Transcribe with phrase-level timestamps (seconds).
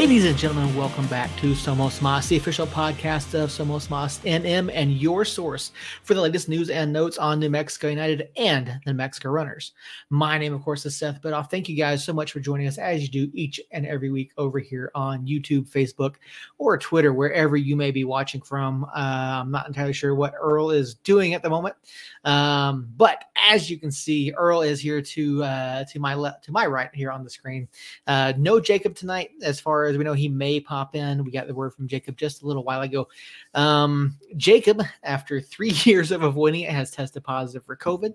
[0.00, 4.70] Ladies and gentlemen, welcome back to Somos Mas, the official podcast of Somos Mas NM
[4.72, 5.72] and your source
[6.04, 9.72] for the latest news and notes on New Mexico United and the Mexico Runners.
[10.08, 11.50] My name, of course, is Seth Bidoff.
[11.50, 14.32] Thank you guys so much for joining us as you do each and every week
[14.38, 16.14] over here on YouTube, Facebook,
[16.56, 18.84] or Twitter, wherever you may be watching from.
[18.84, 21.76] Uh, I'm not entirely sure what Earl is doing at the moment,
[22.24, 26.52] um, but as you can see, Earl is here to uh, to my left, to
[26.52, 27.68] my right here on the screen.
[28.06, 31.24] Uh, no Jacob tonight as far as we know, he may pop in.
[31.24, 33.08] We got the word from Jacob just a little while ago.
[33.54, 38.14] Um, Jacob, after three years of avoiding it, has tested positive for COVID.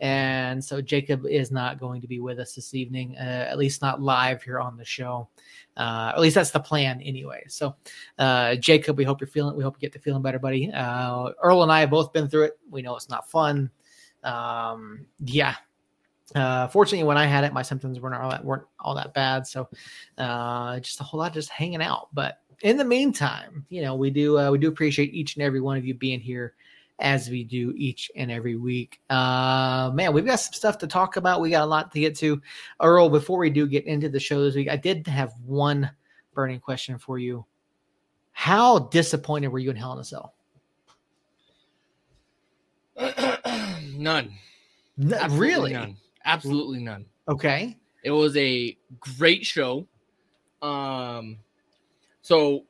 [0.00, 3.82] And so Jacob is not going to be with us this evening, uh, at least
[3.82, 5.28] not live here on the show.
[5.76, 7.44] Uh, at least that's the plan anyway.
[7.48, 7.76] So,
[8.18, 10.70] uh, Jacob, we hope you're feeling, we hope you get to feeling better, buddy.
[10.72, 12.58] Uh, Earl and I have both been through it.
[12.68, 13.70] We know it's not fun.
[14.24, 15.54] Um, yeah,
[16.34, 19.46] uh, fortunately, when I had it, my symptoms weren't all that weren't all that bad.
[19.46, 19.68] So,
[20.18, 22.08] uh, just a whole lot just hanging out.
[22.12, 25.60] But in the meantime, you know, we do uh, we do appreciate each and every
[25.60, 26.54] one of you being here
[26.98, 29.00] as we do each and every week.
[29.10, 31.40] Uh, man, we've got some stuff to talk about.
[31.40, 32.40] We got a lot to get to.
[32.80, 35.90] Earl, before we do get into the show this week, I did have one
[36.32, 37.44] burning question for you.
[38.32, 40.34] How disappointed were you in Hell in a Cell?
[43.96, 44.32] None.
[44.96, 45.72] Really?
[45.72, 45.96] None.
[46.24, 47.06] Absolutely none.
[47.28, 47.76] Okay.
[48.04, 49.86] It was a great show.
[50.60, 51.38] Um,
[52.20, 52.64] so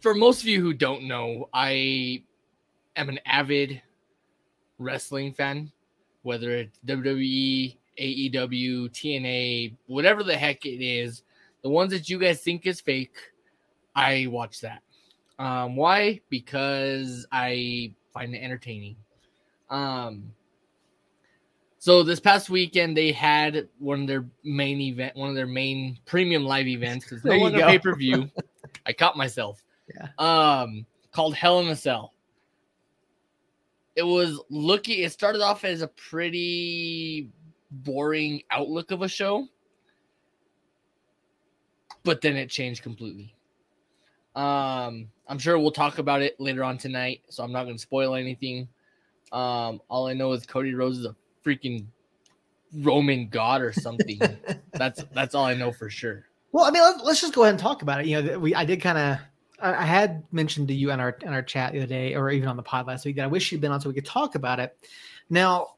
[0.00, 2.22] for most of you who don't know, I
[2.96, 3.82] am an avid
[4.78, 5.72] wrestling fan,
[6.22, 11.22] whether it's WWE, AEW, TNA, whatever the heck it is.
[11.62, 13.16] The ones that you guys think is fake,
[13.94, 14.82] I watch that.
[15.38, 16.20] Um, why?
[16.30, 18.96] Because I find it entertaining.
[19.70, 20.32] Um,
[21.78, 25.98] so this past weekend they had one of their main event, one of their main
[26.06, 28.28] premium live events because no longer pay per view.
[28.86, 29.62] I caught myself.
[29.94, 30.08] Yeah.
[30.18, 32.12] Um, called Hell in a Cell.
[33.94, 35.00] It was looking.
[35.00, 37.30] It started off as a pretty
[37.70, 39.46] boring outlook of a show,
[42.02, 43.34] but then it changed completely.
[44.34, 47.82] Um, I'm sure we'll talk about it later on tonight, so I'm not going to
[47.82, 48.68] spoil anything.
[49.32, 51.86] Um, all I know is Cody Rhodes is a freaking
[52.74, 54.20] Roman god or something.
[54.72, 56.24] that's that's all I know for sure.
[56.52, 58.06] Well, I mean, let, us just go ahead and talk about it.
[58.06, 59.18] You know, we I did kind of
[59.60, 62.48] I had mentioned to you in our in our chat the other day, or even
[62.48, 64.34] on the pod last week, that I wish you'd been on so we could talk
[64.34, 64.76] about it.
[65.30, 65.74] Now,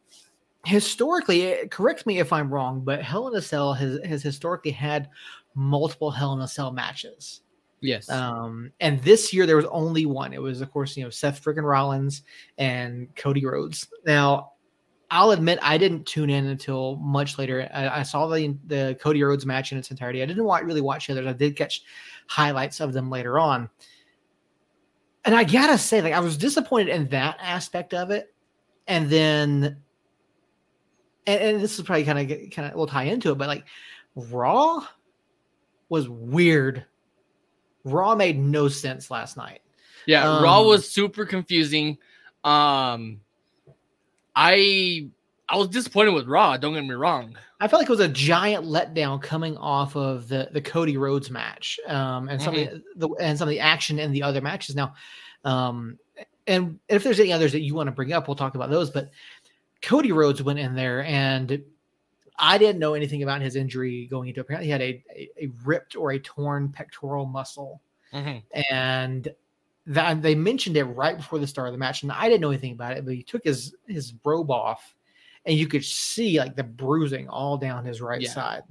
[0.64, 4.70] historically, eh, correct me if I'm wrong, but Hell in a Cell has has historically
[4.70, 5.08] had
[5.54, 7.40] multiple Hell in a Cell matches.
[7.80, 8.10] Yes.
[8.10, 10.34] Um, and this year there was only one.
[10.34, 12.22] It was, of course, you know, Seth friggin' Rollins
[12.58, 13.88] and Cody Rhodes.
[14.04, 14.52] Now,
[15.10, 17.68] I'll admit I didn't tune in until much later.
[17.74, 20.22] I, I, saw the the Cody Rhodes match in its entirety.
[20.22, 21.26] I didn't watch, really watch the others.
[21.26, 21.82] I did catch
[22.28, 23.68] highlights of them later on.
[25.24, 28.32] And I gotta say, like I was disappointed in that aspect of it.
[28.86, 29.78] And then,
[31.26, 33.64] and, and this is probably kind of kind of will tie into it, but like
[34.14, 34.86] Raw
[35.88, 36.86] was weird.
[37.84, 39.60] Raw made no sense last night.
[40.06, 41.98] Yeah, um, Raw was super confusing.
[42.44, 43.20] Um,
[44.40, 45.10] I
[45.50, 46.56] I was disappointed with Raw.
[46.56, 47.36] Don't get me wrong.
[47.60, 51.30] I felt like it was a giant letdown coming off of the the Cody Rhodes
[51.30, 52.74] match, um, and some mm-hmm.
[52.74, 54.74] of the, the, and some of the action in the other matches.
[54.74, 54.94] Now,
[55.44, 55.98] um,
[56.46, 58.88] and if there's any others that you want to bring up, we'll talk about those.
[58.88, 59.10] But
[59.82, 61.62] Cody Rhodes went in there, and
[62.38, 64.40] I didn't know anything about his injury going into.
[64.40, 68.38] Apparently, he had a, a, a ripped or a torn pectoral muscle, mm-hmm.
[68.74, 69.28] and
[69.86, 72.50] that they mentioned it right before the start of the match, and I didn't know
[72.50, 73.04] anything about it.
[73.04, 74.94] But he took his his robe off,
[75.44, 78.30] and you could see like the bruising all down his right yeah.
[78.30, 78.62] side.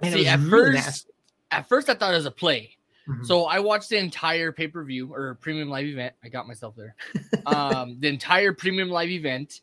[0.00, 1.12] And see, at really first, nasty.
[1.50, 2.76] at first I thought it was a play.
[3.08, 3.24] Mm-hmm.
[3.24, 6.14] So I watched the entire pay per view or premium live event.
[6.24, 6.94] I got myself there.
[7.46, 9.60] um, the entire premium live event,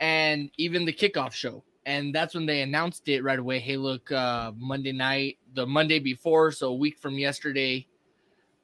[0.00, 1.64] and even the kickoff show.
[1.86, 3.58] And that's when they announced it right away.
[3.58, 7.86] Hey, look, uh, Monday night, the Monday before, so a week from yesterday,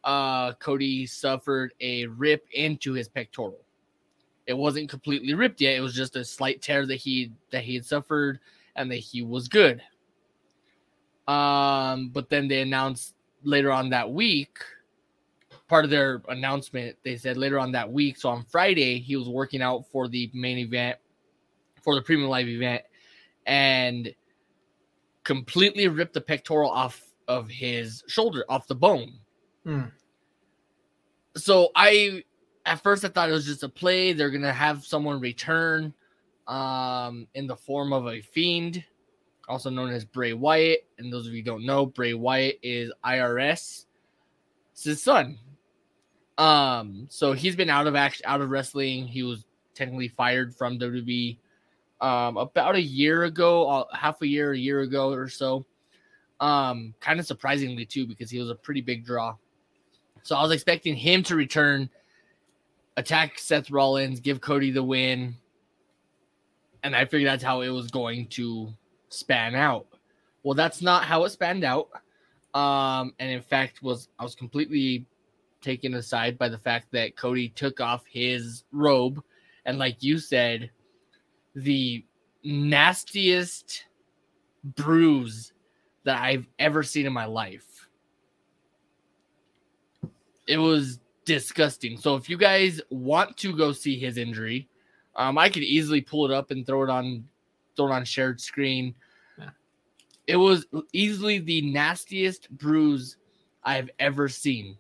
[0.07, 3.59] uh, Cody suffered a rip into his pectoral.
[4.47, 5.75] It wasn't completely ripped yet.
[5.75, 8.39] It was just a slight tear that he that he had suffered,
[8.77, 9.83] and that he was good.
[11.27, 14.59] Um, but then they announced later on that week,
[15.67, 18.17] part of their announcement, they said later on that week.
[18.17, 20.99] So on Friday, he was working out for the main event,
[21.83, 22.83] for the premium live event,
[23.47, 24.15] and
[25.25, 29.19] completely ripped the pectoral off of his shoulder, off the bone.
[29.67, 29.83] Hmm.
[31.37, 32.23] So I
[32.65, 34.13] at first I thought it was just a play.
[34.13, 35.93] They're gonna have someone return
[36.47, 38.85] um in the form of a fiend.
[39.49, 40.87] also known as Bray Wyatt.
[40.99, 43.87] And those of you don't know, Bray Wyatt is IRS.
[44.73, 45.39] It's his son.
[46.39, 49.07] Um, so he's been out of action, out of wrestling.
[49.07, 51.39] He was technically fired from WWE
[52.01, 55.65] um, about a year ago, uh, half a year, a year ago or so.
[56.41, 59.35] Um, kind of surprisingly too, because he was a pretty big draw.
[60.27, 61.89] So I was expecting him to return,
[62.97, 65.37] attack Seth Rollins, give Cody the win,
[66.83, 68.73] and I figured that's how it was going to
[69.09, 69.87] span out.
[70.43, 71.91] Well, that's not how it spanned out.
[72.55, 75.07] Um, and in fact, was I was completely
[75.61, 79.23] taken aside by the fact that Cody took off his robe,
[79.65, 80.71] and like you said,
[81.55, 82.05] the
[82.43, 83.85] nastiest
[84.75, 85.53] bruise
[86.03, 87.76] that I've ever seen in my life.
[90.47, 91.99] It was disgusting.
[91.99, 94.69] So if you guys want to go see his injury,
[95.17, 97.27] um, I could easily pull it up and throw it on
[97.77, 98.95] throw it on shared screen.
[99.39, 99.51] Yeah.
[100.27, 103.17] It was easily the nastiest bruise
[103.65, 104.77] I've ever seen.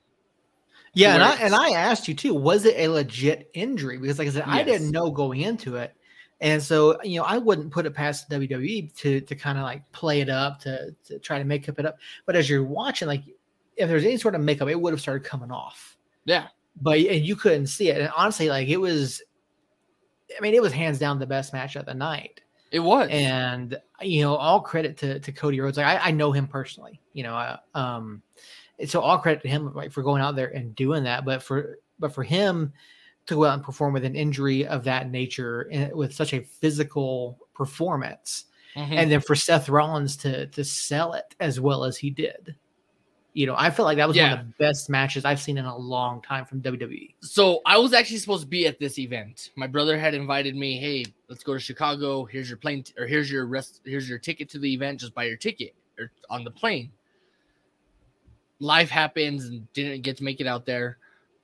[0.94, 3.98] Yeah, and I and I asked you too, was it a legit injury?
[3.98, 4.56] Because like I said, yes.
[4.56, 5.94] I didn't know going into it.
[6.40, 9.90] And so, you know, I wouldn't put it past WWE to to kind of like
[9.92, 11.98] play it up to to try to make up it up.
[12.24, 13.24] But as you're watching, like
[13.76, 15.96] if there's any sort of makeup, it would have started coming off.
[16.24, 16.48] Yeah.
[16.80, 18.00] But and you couldn't see it.
[18.00, 19.22] And honestly, like it was
[20.36, 22.40] I mean, it was hands down the best match of the night.
[22.70, 23.08] It was.
[23.10, 25.76] And you know, all credit to to Cody Rhodes.
[25.76, 28.22] Like I, I know him personally, you know, uh, um
[28.84, 31.24] so all credit to him like for going out there and doing that.
[31.24, 32.72] But for but for him
[33.26, 36.42] to go out and perform with an injury of that nature and with such a
[36.42, 38.44] physical performance.
[38.76, 38.92] Mm-hmm.
[38.92, 42.54] And then for Seth Rollins to to sell it as well as he did.
[43.36, 44.30] You know, I felt like that was yeah.
[44.30, 47.16] one of the best matches I've seen in a long time from WWE.
[47.20, 49.50] So I was actually supposed to be at this event.
[49.56, 52.24] My brother had invited me, hey, let's go to Chicago.
[52.24, 55.00] Here's your plane t- or here's your rest here's your ticket to the event.
[55.00, 56.90] Just buy your ticket or on the plane.
[58.58, 60.96] Life happens and didn't get to make it out there.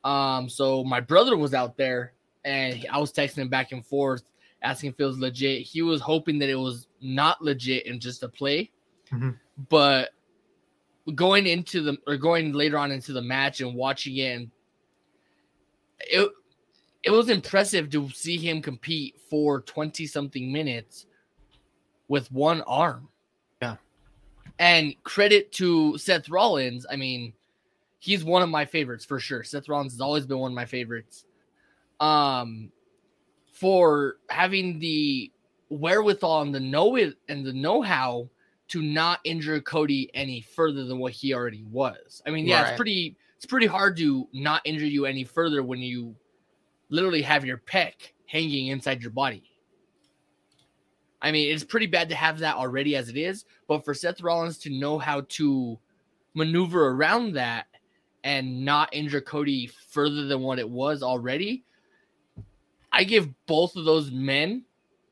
[0.03, 4.23] Um, so my brother was out there and I was texting him back and forth,
[4.63, 5.61] asking if it was legit.
[5.61, 8.71] He was hoping that it was not legit and just a play.
[9.13, 9.33] Mm-hmm.
[9.69, 10.15] But
[11.15, 14.51] going into the or going later on into the match and watching it and
[16.01, 16.31] it
[17.03, 21.07] it was impressive to see him compete for 20 something minutes
[22.09, 23.09] with one arm.
[23.61, 23.77] Yeah.
[24.59, 26.87] And credit to Seth Rollins.
[26.89, 27.33] I mean,
[27.99, 29.43] he's one of my favorites for sure.
[29.43, 31.25] Seth Rollins has always been one of my favorites.
[31.99, 32.71] Um,
[33.53, 35.31] for having the
[35.71, 38.29] wherewithal and the know it and the know how
[38.73, 42.23] to not injure Cody any further than what he already was.
[42.27, 42.71] I mean, yeah, right.
[42.71, 46.17] it's pretty it's pretty hard to not injure you any further when you
[46.89, 47.93] literally have your pec
[48.27, 49.45] hanging inside your body.
[51.21, 54.23] I mean, it's pretty bad to have that already as it is, but for Seth
[54.23, 55.79] Rollins to know how to
[56.35, 57.67] maneuver around that
[58.25, 61.65] and not injure Cody further than what it was already,
[62.91, 64.65] I give both of those men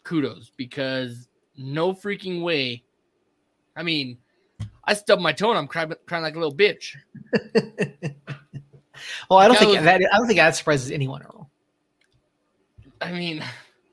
[0.03, 2.85] kudos because no freaking way.
[3.81, 4.19] I mean,
[4.85, 6.97] I stubbed my toe and I'm crying, crying like a little bitch.
[9.31, 11.51] well, I don't think was, that I don't think that surprises anyone, Earl.
[13.01, 13.43] I mean,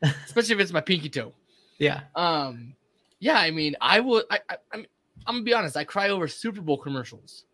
[0.04, 1.32] especially if it's my pinky toe.
[1.78, 2.02] Yeah.
[2.18, 2.76] Um.
[3.20, 3.38] Yeah.
[3.38, 4.26] I mean, I would.
[4.30, 4.40] I.
[4.50, 4.86] I I'm,
[5.26, 5.78] I'm gonna be honest.
[5.78, 7.46] I cry over Super Bowl commercials.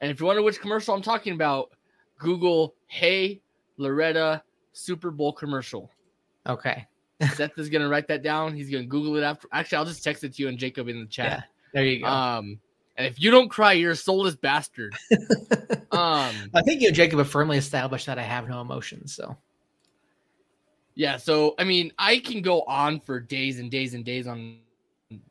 [0.00, 1.72] And if you wonder which commercial I'm talking about,
[2.18, 3.42] Google Hey
[3.76, 4.42] Loretta
[4.72, 5.90] Super Bowl commercial.
[6.46, 6.86] Okay.
[7.34, 8.54] Seth is gonna write that down.
[8.54, 9.48] He's gonna Google it after.
[9.52, 11.30] Actually, I'll just text it to you and Jacob in the chat.
[11.30, 11.42] Yeah,
[11.72, 12.06] there you go.
[12.06, 12.60] Um,
[12.96, 14.94] and if you don't cry, you're a soulless bastard.
[15.92, 19.14] um, I think you and Jacob have firmly established that I have no emotions.
[19.14, 19.36] So,
[20.94, 21.16] yeah.
[21.18, 24.56] So, I mean, I can go on for days and days and days on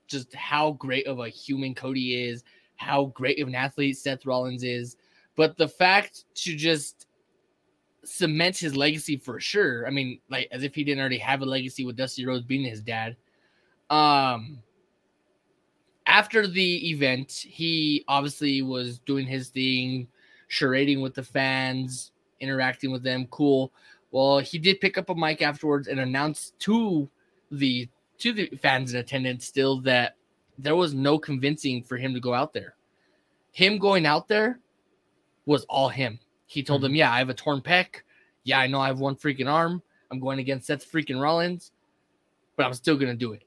[0.08, 2.44] just how great of a human Cody is,
[2.76, 4.98] how great of an athlete Seth Rollins is,
[5.36, 7.05] but the fact to just
[8.06, 9.86] cement his legacy for sure.
[9.88, 12.64] I mean, like as if he didn't already have a legacy with Dusty Rhodes being
[12.64, 13.16] his dad.
[13.90, 14.60] Um
[16.08, 20.08] after the event, he obviously was doing his thing,
[20.50, 23.28] charading with the fans, interacting with them.
[23.32, 23.72] Cool.
[24.12, 27.10] Well, he did pick up a mic afterwards and announced to
[27.52, 30.16] the to the fans in attendance still that
[30.58, 32.76] there was no convincing for him to go out there.
[33.52, 34.60] Him going out there
[35.46, 36.20] was all him.
[36.46, 36.84] He told mm-hmm.
[36.84, 38.02] them, Yeah, I have a torn pec.
[38.44, 39.82] Yeah, I know I have one freaking arm.
[40.12, 41.72] I'm going against Seth freaking Rollins,
[42.56, 43.44] but I'm still going to do it.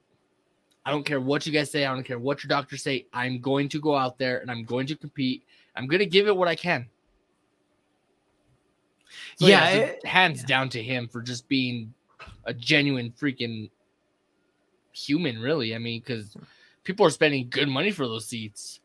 [0.84, 1.84] I don't care what you guys say.
[1.84, 3.06] I don't care what your doctors say.
[3.12, 5.44] I'm going to go out there and I'm going to compete.
[5.76, 6.88] I'm going to give it what I can.
[9.36, 10.46] So yeah, yeah it, hands yeah.
[10.46, 11.92] down to him for just being
[12.44, 13.70] a genuine freaking
[14.92, 15.74] human, really.
[15.74, 16.36] I mean, because
[16.84, 18.80] people are spending good money for those seats.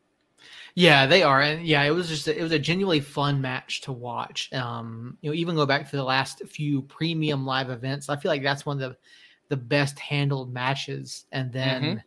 [0.75, 3.91] Yeah, they are, and yeah, it was just it was a genuinely fun match to
[3.91, 4.51] watch.
[4.53, 8.29] Um, you know, even go back to the last few premium live events, I feel
[8.29, 8.97] like that's one of the
[9.49, 11.25] the best handled matches.
[11.31, 11.97] And then, mm-hmm.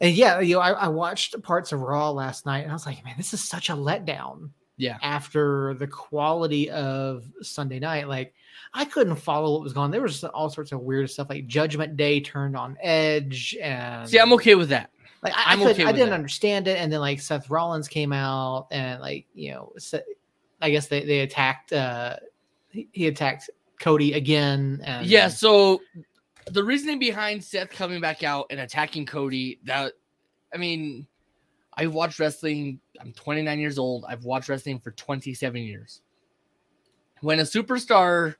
[0.00, 2.84] and yeah, you know, I, I watched parts of Raw last night, and I was
[2.84, 4.50] like, man, this is such a letdown.
[4.76, 8.34] Yeah, after the quality of Sunday night, like
[8.74, 9.90] I couldn't follow what was going on.
[9.92, 14.18] There was all sorts of weird stuff, like Judgment Day turned on Edge, and see,
[14.18, 14.90] I'm okay with that.
[15.22, 16.14] Like I, I, okay I didn't that.
[16.14, 19.72] understand it, and then like Seth Rollins came out and like you know,
[20.60, 21.72] I guess they they attacked.
[21.72, 22.16] uh
[22.70, 23.48] He attacked
[23.78, 24.80] Cody again.
[24.84, 25.06] And...
[25.06, 25.28] Yeah.
[25.28, 25.80] So
[26.50, 29.92] the reasoning behind Seth coming back out and attacking Cody, that
[30.52, 31.06] I mean,
[31.74, 32.80] I've watched wrestling.
[33.00, 34.04] I'm 29 years old.
[34.08, 36.00] I've watched wrestling for 27 years.
[37.20, 38.34] When a superstar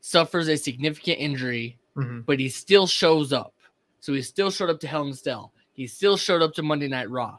[0.00, 2.20] suffers a significant injury, mm-hmm.
[2.20, 3.54] but he still shows up,
[3.98, 6.62] so he still showed up to Hell in a Cell he still showed up to
[6.62, 7.38] Monday Night Raw.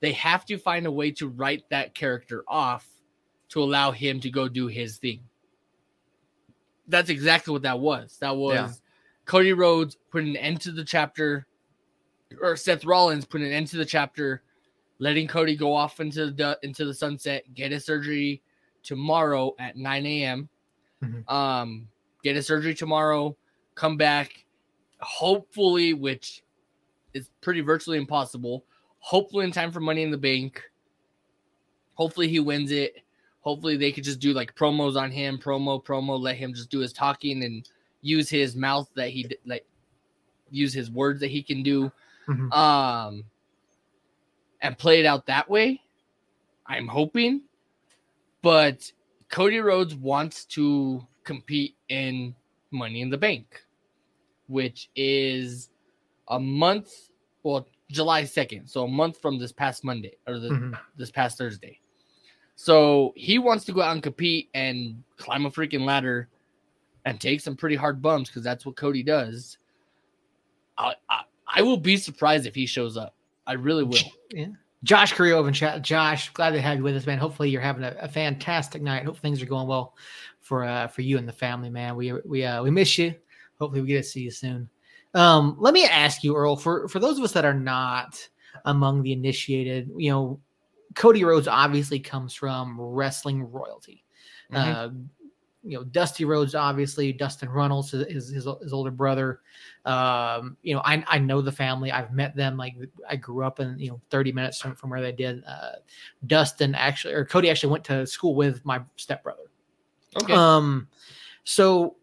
[0.00, 2.86] They have to find a way to write that character off
[3.50, 5.20] to allow him to go do his thing.
[6.86, 8.16] That's exactly what that was.
[8.20, 8.70] That was yeah.
[9.24, 11.46] Cody Rhodes put an end to the chapter,
[12.40, 14.42] or Seth Rollins put an end to the chapter,
[14.98, 18.42] letting Cody go off into the into the sunset, get his surgery
[18.82, 20.48] tomorrow at 9 a.m.
[21.02, 21.32] Mm-hmm.
[21.32, 21.88] Um,
[22.22, 23.36] get his surgery tomorrow,
[23.74, 24.44] come back,
[25.00, 26.42] hopefully, which
[27.14, 28.64] it's pretty virtually impossible.
[28.98, 30.62] Hopefully, in time for Money in the Bank.
[31.94, 32.96] Hopefully, he wins it.
[33.40, 36.80] Hopefully, they could just do like promos on him, promo, promo, let him just do
[36.80, 37.68] his talking and
[38.02, 39.66] use his mouth that he like,
[40.50, 41.90] use his words that he can do,
[42.28, 42.52] mm-hmm.
[42.52, 43.24] um,
[44.60, 45.80] and play it out that way.
[46.66, 47.42] I'm hoping,
[48.42, 48.92] but
[49.30, 52.34] Cody Rhodes wants to compete in
[52.70, 53.62] Money in the Bank,
[54.48, 55.69] which is
[56.30, 57.10] a month,
[57.42, 58.68] well, July 2nd.
[58.68, 60.74] So a month from this past Monday or the, mm-hmm.
[60.96, 61.80] this past Thursday.
[62.54, 66.28] So he wants to go out and compete and climb a freaking ladder
[67.04, 69.58] and take some pretty hard bumps because that's what Cody does.
[70.76, 73.14] I, I, I will be surprised if he shows up.
[73.46, 73.98] I really will.
[74.32, 74.46] Yeah.
[74.84, 75.82] Josh Carrillo in chat.
[75.82, 77.18] Josh, glad to have you with us, man.
[77.18, 79.04] Hopefully you're having a, a fantastic night.
[79.04, 79.96] Hope things are going well
[80.40, 81.96] for uh, for you and the family, man.
[81.96, 83.12] We we uh, we miss you.
[83.58, 84.70] Hopefully we get to see you soon.
[85.14, 88.28] Um, let me ask you, Earl, for for those of us that are not
[88.64, 90.40] among the initiated, you know,
[90.94, 94.04] Cody Rhodes obviously comes from wrestling royalty.
[94.52, 94.70] Mm-hmm.
[94.70, 94.88] Uh,
[95.62, 99.40] you know, Dusty Rhodes, obviously, Dustin Runnels, his, his, his older brother.
[99.84, 101.92] Um, you know, I, I know the family.
[101.92, 102.56] I've met them.
[102.56, 102.76] Like,
[103.08, 105.44] I grew up in, you know, 30 minutes from, from where they did.
[105.44, 105.72] Uh,
[106.26, 109.50] Dustin actually, or Cody actually went to school with my stepbrother.
[110.16, 110.32] Okay.
[110.32, 110.88] Um,
[111.44, 111.96] so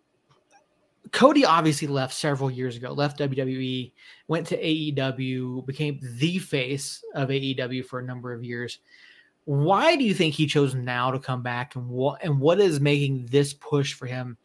[1.12, 3.92] Cody obviously left several years ago, left WWE,
[4.28, 8.80] went to AEW, became the face of AEW for a number of years.
[9.46, 12.82] Why do you think he chose now to come back and what and what is
[12.82, 14.38] making this push for him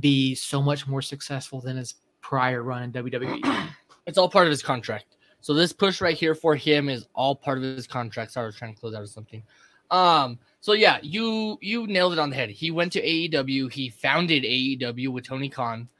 [0.00, 3.68] be so much more successful than his prior run in WWE?
[4.06, 5.16] It's all part of his contract.
[5.42, 8.32] So this push right here for him is all part of his contract.
[8.32, 9.42] Sorry, I was trying to close out or something.
[9.90, 12.48] Um, so yeah, you you nailed it on the head.
[12.48, 13.70] He went to AEW.
[13.70, 15.90] He founded AEW with Tony Khan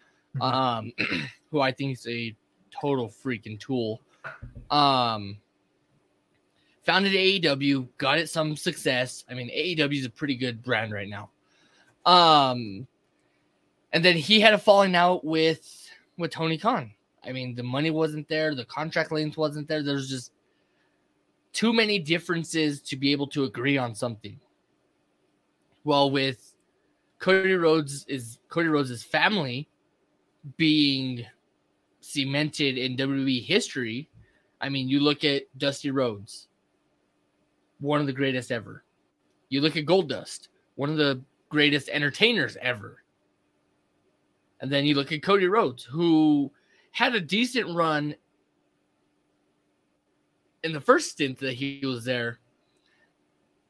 [0.41, 0.93] um,
[1.51, 2.35] who I think is a
[2.81, 4.01] total freaking tool.
[4.71, 5.39] Um,
[6.85, 9.25] founded AEW, got it some success.
[9.31, 11.31] I mean, AEW is a pretty good brand right now.
[12.07, 12.87] Um,
[13.93, 16.93] and then he had a falling out with with Tony Khan.
[17.25, 19.83] I mean, the money wasn't there, the contract length wasn't there.
[19.83, 20.33] There's just
[21.53, 24.39] too many differences to be able to agree on something.
[25.85, 26.55] Well, with
[27.19, 29.69] Cody Rhodes is Cody Rhodes' family
[30.57, 31.25] being
[32.01, 34.09] cemented in WWE history.
[34.61, 36.49] I mean, you look at Dusty Rhodes,
[37.81, 38.85] one of the greatest ever.
[39.49, 43.03] You look at Goldust, one of the greatest entertainers ever.
[44.61, 46.51] And then you look at Cody Rhodes, who
[46.91, 48.15] had a decent run
[50.65, 52.41] in the first stint that he was there.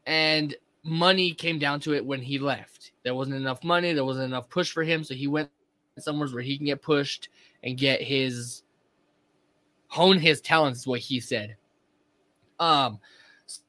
[0.06, 2.92] And money came down to it when he left.
[3.04, 5.50] There wasn't enough money, there wasn't enough push for him, so he went
[6.02, 7.28] somewhere where he can get pushed
[7.62, 8.62] and get his
[9.88, 11.56] hone his talents is what he said.
[12.60, 12.98] Um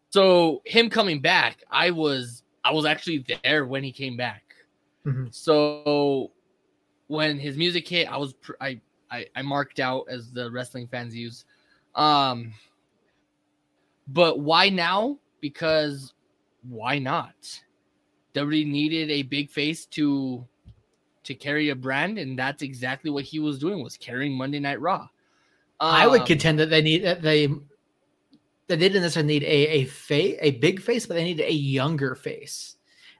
[0.09, 4.43] so him coming back, I was I was actually there when he came back.
[5.05, 5.27] Mm-hmm.
[5.31, 6.31] So
[7.07, 8.79] when his music hit, I was I,
[9.11, 11.45] I I marked out as the wrestling fans use.
[11.95, 12.53] Um
[14.07, 15.19] but why now?
[15.39, 16.13] Because
[16.67, 17.35] why not?
[18.35, 20.45] WWE needed a big face to
[21.29, 24.81] to carry a brand, and that's exactly what he was doing was carrying Monday Night
[24.81, 25.07] Raw.
[25.79, 27.47] I would Um, contend that they need that they
[28.67, 32.13] they didn't necessarily need a a face a big face, but they needed a younger
[32.15, 32.75] face.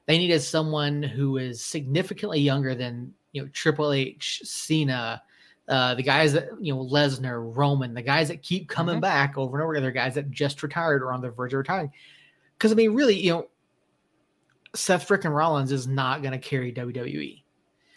[0.06, 5.22] They needed someone who is significantly younger than you know Triple H, Cena,
[5.68, 9.02] uh, the guys that you know Lesnar, Roman, the guys that keep coming Mhm.
[9.02, 9.82] back over and over again.
[9.82, 11.92] They're guys that just retired or on the verge of retiring.
[12.58, 13.48] Because I mean, really, you know,
[14.74, 17.42] Seth frickin' Rollins is not going to carry WWE.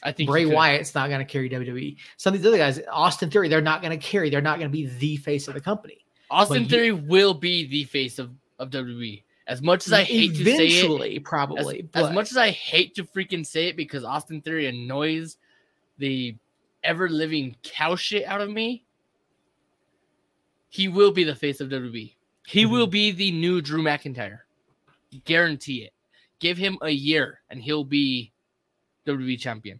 [0.03, 0.45] I think Bray.
[0.45, 1.95] Wyatt's not going to carry WWE.
[2.17, 4.29] Some of these other guys, Austin Theory, they're not going to carry.
[4.29, 6.05] They're not going to be the face of the company.
[6.29, 9.23] Austin but you- Theory will be the face of, of WWE.
[9.47, 11.81] As much as I hate to say it, Eventually, as, probably.
[11.81, 15.37] as but- much as I hate to freaking say it because Austin Theory annoys
[15.97, 16.35] the
[16.83, 18.83] ever living cow shit out of me,
[20.69, 22.15] he will be the face of WWE.
[22.47, 22.71] He Mhm.
[22.71, 24.39] will be the new Drew McIntyre.
[25.25, 25.93] Guarantee it.
[26.39, 28.31] Give him a year and he'll be
[29.05, 29.79] WWE champion.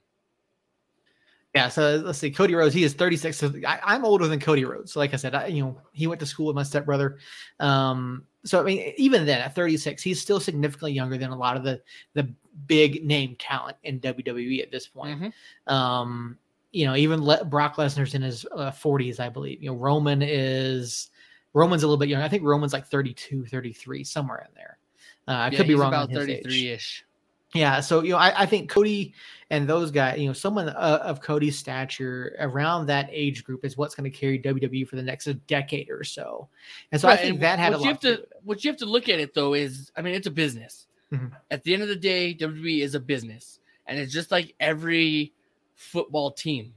[1.55, 2.31] Yeah, so let's see.
[2.31, 3.37] Cody Rhodes, he is 36.
[3.37, 4.91] So I, I'm older than Cody Rhodes.
[4.91, 7.19] So like I said, I, you know, he went to school with my stepbrother.
[7.59, 11.55] Um, so I mean, even then at 36, he's still significantly younger than a lot
[11.55, 11.81] of the
[12.15, 12.27] the
[12.67, 15.19] big name talent in WWE at this point.
[15.67, 15.71] Mhm.
[15.71, 16.37] Um,
[16.71, 19.61] you know, even Le- Brock Lesnar's in his uh, 40s, I believe.
[19.61, 21.09] You know, Roman is
[21.53, 22.25] Roman's a little bit younger.
[22.25, 24.79] I think Roman's like 32, 33, somewhere in there.
[25.27, 25.89] Uh, I Yeah, could be he's wrong.
[25.93, 26.43] About on his age.
[26.43, 27.05] 33 ish.
[27.53, 29.13] Yeah, so you know, I, I think Cody
[29.49, 33.77] and those guys, you know, someone uh, of Cody's stature around that age group is
[33.77, 36.47] what's going to carry WWE for the next decade or so.
[36.91, 38.63] And so I think and that had a what you lot have to, to what
[38.63, 40.87] you have to look at it though is I mean it's a business.
[41.11, 41.31] Mhm.
[41.51, 45.33] At the end of the day, WWE is a business, and it's just like every
[45.75, 46.73] football team.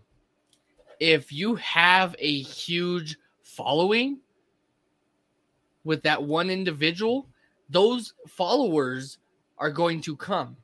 [1.01, 4.19] If you have a huge following
[5.85, 7.29] with that one individual,
[7.71, 9.19] those followers
[9.59, 10.57] are going to come.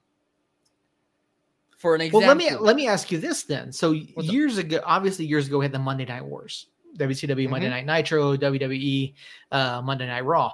[1.83, 3.73] For an example, Well, let me let me ask you this then.
[3.73, 4.33] So What's up?
[4.33, 7.71] years ago, obviously years ago, we had the Monday Night Wars, WCW Monday Mhm.
[7.71, 9.15] Night Nitro, WWE
[9.51, 10.53] uh, Monday Night Raw.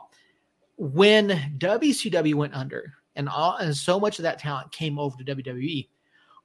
[0.76, 5.24] When WCW went under, and all and so much of that talent came over to
[5.36, 5.88] WWE,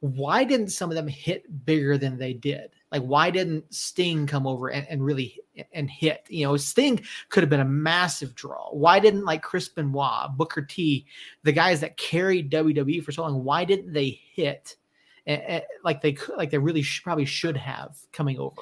[0.01, 2.71] why didn't some of them hit bigger than they did?
[2.93, 5.39] Like, why didn't Sting come over and, and really
[5.73, 6.25] and hit?
[6.29, 8.69] You know, Sting could have been a massive draw.
[8.71, 11.05] Why didn't like Chris Benoit, Booker T,
[11.41, 14.75] the guys that carried WWE for so long, why didn't they hit
[15.25, 18.61] eh, eh, like they could, like they really sh- probably should have coming over?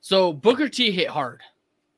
[0.00, 1.42] So Booker T hit hard.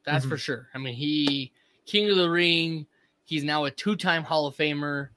[0.05, 0.31] That's Mhm.
[0.31, 0.69] for sure.
[0.75, 1.53] I mean, he
[1.87, 2.87] King of the Ring.
[3.25, 5.11] He's now a two-time Hall of Famer.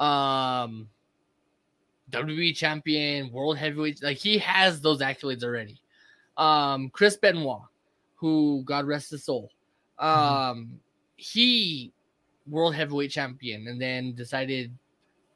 [0.00, 0.88] Um
[2.10, 4.02] WWE champion, world heavyweight.
[4.02, 5.82] Like he has those accolades already.
[6.38, 7.62] Um Chris Benoit,
[8.14, 9.50] who God rest his soul.
[9.98, 10.80] Um
[11.16, 11.92] he
[12.46, 14.72] world heavyweight champion and then decided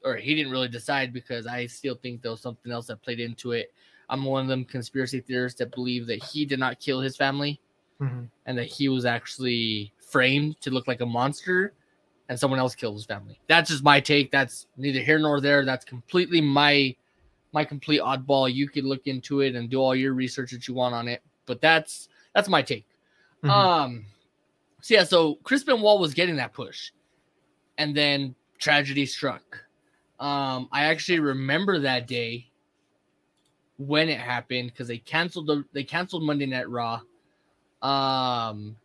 [0.04, 3.20] or he didn't really decide because I still think there was something else that played
[3.20, 3.72] into it.
[4.08, 7.60] I'm one of them conspiracy theorists that believe that he did not kill his family
[8.00, 8.28] Mhm.
[8.46, 11.72] and that he was actually framed to look like a monster
[12.28, 13.38] and someone else killed his family.
[13.46, 14.30] That's just my take.
[14.30, 15.64] That's neither here nor there.
[15.64, 16.96] That's completely my
[17.52, 18.52] my complete oddball.
[18.52, 21.22] You could look into it and do all your research that you want on it,
[21.46, 22.86] but that's that's my take.
[23.42, 23.50] Mhm.
[23.50, 24.06] Um
[24.80, 26.90] so yeah, so Chris Benoit was getting that push.
[27.78, 29.64] And then tragedy struck.
[30.18, 32.50] Um I actually remember that day
[33.78, 37.00] when it happened because they canceled the they canceled Monday Night Raw.
[37.82, 38.76] Um,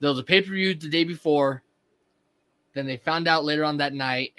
[0.00, 1.62] there was a pay per view the day before.
[2.74, 4.32] Then they found out later on that night,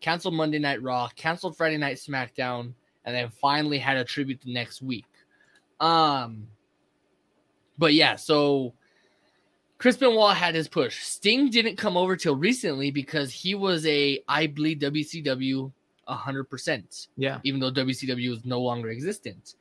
[0.00, 2.72] canceled Monday Night Raw, canceled Friday Night SmackDown,
[3.04, 5.06] and then finally had a tribute the next week.
[5.80, 6.46] Um,
[7.78, 8.74] but yeah, so
[9.78, 11.02] Chris Benoit had his push.
[11.04, 15.72] Sting didn't come over till recently because he was a I bleed WCW
[16.08, 17.38] hundred percent yeah.
[17.44, 19.54] even though WCW is no longer existent.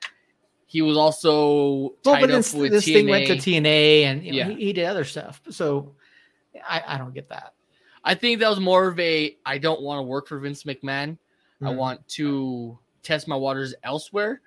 [0.66, 2.94] He was also Well, tied but up this, with this TNA.
[2.94, 4.50] thing went to TNA, and you know, Yeah.
[4.50, 5.42] he, he did other stuff.
[5.50, 5.94] So
[6.68, 7.54] I, I don't get that.
[8.08, 11.18] I think that was more of a I don't want to work for Vince McMahon.
[11.62, 11.76] I Mhm.
[11.76, 14.42] want to test my waters elsewhere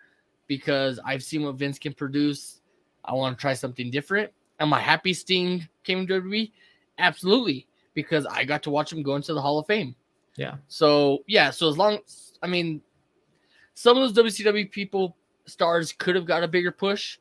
[0.47, 2.63] because I've seen what Vince can produce.
[3.05, 4.33] I want to try something different.
[4.61, 6.53] Am I happy Sting came to WWE?
[6.99, 9.95] Absolutely, because I got to watch him go into the Hall of Fame.
[10.37, 10.57] Yeah.
[10.69, 11.99] So yeah, so as long
[12.43, 12.81] I mean,
[13.75, 17.19] some of those WCW people stars could have got a bigger push,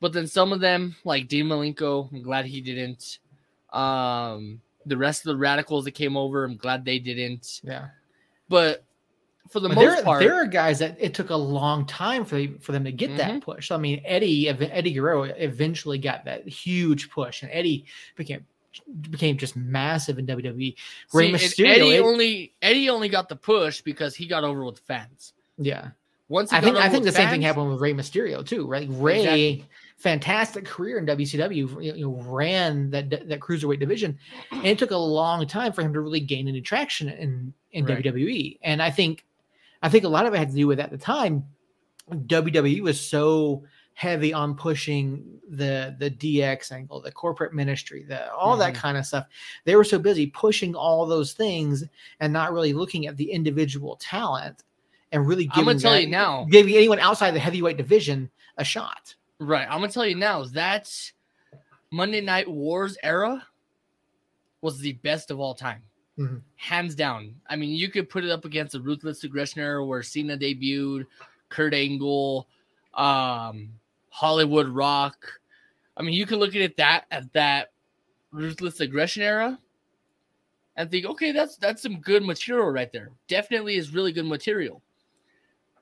[0.00, 3.18] but then some of them, like Dean Malenko, I'm glad he didn't.
[3.74, 7.60] Um, the rest of the radicals that came over, I'm glad they didn't.
[7.62, 7.88] Yeah.
[8.48, 8.84] But
[9.50, 12.24] for the But most there, part, there are guys that it took a long time
[12.24, 13.16] for for them to get Mm-hmm.
[13.18, 13.70] that push.
[13.70, 17.84] I mean, Eddie Eddie Guerrero eventually got that huge push, and Eddie
[18.16, 18.44] became
[19.10, 20.76] became just massive in WWE.
[21.12, 24.64] Rey See, Mysterio, Eddie it- only Eddie only got the push because he got over
[24.64, 25.32] with fans.
[25.56, 25.88] Yeah,
[26.28, 28.86] Once I think I think the with same thing happened with Rey Mysterio too, right?
[28.90, 29.64] Rey Exactly.
[29.96, 31.82] fantastic career in WCW.
[31.96, 34.18] You know, ran that that cruiserweight division,
[34.50, 37.84] and it took a long time for him to really gain any traction in in
[37.86, 38.02] Right.
[38.04, 38.58] WWE.
[38.62, 39.24] And I think,
[39.82, 41.44] I think a lot of it had to do with at the time,
[42.10, 43.64] WWE was so
[43.94, 48.78] heavy on pushing the the DX angle, the corporate ministry, the all that Mhm.
[48.78, 49.26] kind of stuff.
[49.64, 51.84] They were so busy pushing all those things
[52.20, 54.62] and not really looking at the individual talent
[55.12, 56.46] and really I'm gonna tell that- you now.
[56.50, 59.14] giving anyone outside the heavyweight division a shot.
[59.38, 59.66] Right.
[59.68, 60.90] I'm gonna tell you now that
[61.90, 63.46] Monday Night Wars era
[64.60, 65.82] was the best of all time.
[66.18, 66.42] Mhm.
[66.56, 67.40] Hands down.
[67.48, 71.06] I mean, you could put it up against the Ruthless Aggression era where Cena debuted,
[71.48, 72.48] Kurt Angle,
[72.94, 73.72] um,
[74.10, 75.40] Hollywood Rock.
[75.96, 77.72] I mean, you can look at it that at that
[78.32, 79.58] Ruthless Aggression era
[80.76, 83.10] and think, okay, that's that's some good material right there.
[83.28, 84.82] Definitely is really good material.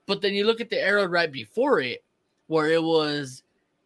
[0.07, 2.03] But then you look at the era right before it,
[2.47, 3.43] where it was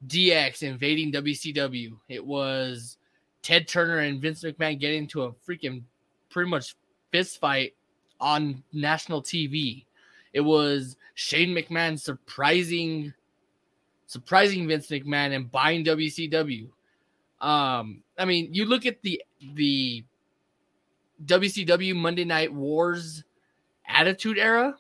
[0.08, 1.98] DX invading WCW.
[2.08, 2.98] It was
[3.42, 5.84] Ted Turner and Vince McMahon getting into a freaking
[6.30, 6.76] pretty much
[7.12, 7.74] fist fight
[8.20, 9.86] on national TV.
[10.34, 13.14] It was Shane McMahon surprising
[14.06, 16.68] surprising Vince McMahon and buying WCW.
[17.40, 19.24] Um, I mean, you look at the
[19.56, 20.04] the
[21.26, 23.24] WCW Monday Night Wars
[23.88, 24.76] Attitude Era.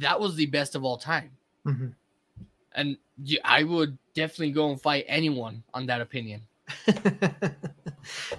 [0.00, 1.30] That was the best of all time
[1.66, 1.94] Mhm.
[2.74, 2.96] and
[3.44, 6.42] I would definitely go and fight anyone on that opinion.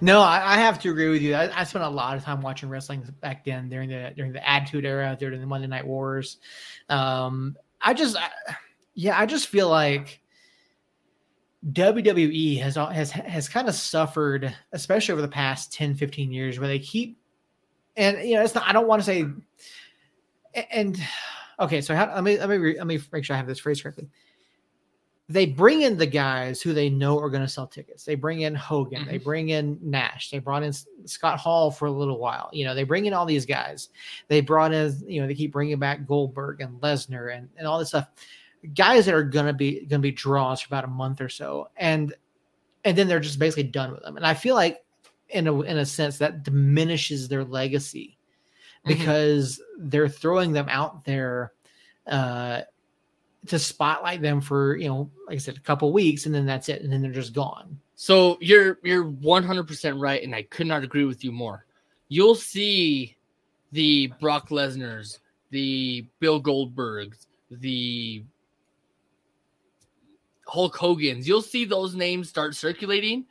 [0.01, 1.35] no, I, I have to agree with you.
[1.35, 4.47] I, I spent a lot of time watching wrestling back then during the during the
[4.47, 6.37] Attitude Era, during the Monday Night Wars.
[6.89, 8.29] Um, I just, I,
[8.93, 10.21] yeah, I just feel like
[11.71, 16.59] WWE has al- has has kind of suffered, especially over the past 10, 15 years,
[16.59, 17.17] where they keep,
[17.95, 18.67] and you know, it's not.
[18.67, 19.25] I don't want to say,
[20.71, 20.99] and
[21.59, 23.59] okay, so how, let me let me re, let me make sure I have this
[23.59, 24.07] phrase correctly
[25.27, 28.05] they bring in the guys who they know are going to sell tickets.
[28.05, 29.23] They bring in Hogan, they Mhm.
[29.23, 30.71] bring in Nash, they brought in
[31.05, 32.49] Scott Hall for a little while.
[32.53, 33.89] You know, they bring in all these guys.
[34.27, 37.79] They brought in, you know, they keep bringing back Goldberg and Lesnar and, and all
[37.79, 38.09] this stuff.
[38.75, 41.29] Guys that are going to be going to be draws for about a month or
[41.29, 42.13] so, and
[42.83, 44.17] and then they're just basically done with them.
[44.17, 44.83] And I feel like,
[45.29, 48.17] in a in a sense, that diminishes their legacy
[48.85, 48.97] Mhm.
[48.97, 51.53] because they're throwing them out there
[52.07, 52.61] uh,
[53.47, 56.69] to spotlight them for you know, like I said, a couple weeks, and then that's
[56.69, 57.79] it, and then they're just gone.
[57.95, 61.65] So you're you're 100% right, and I could not agree with you more.
[62.09, 63.15] You'll see
[63.71, 65.19] the Brock Lesnar's,
[65.49, 68.23] the Bill Goldbergs, the
[70.47, 71.27] Hulk Hogan's.
[71.27, 73.25] You'll see those names start circulating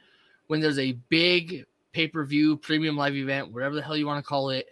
[0.49, 4.51] when there's a big pay-per-view premium live event, whatever the hell you want to call
[4.51, 4.67] it.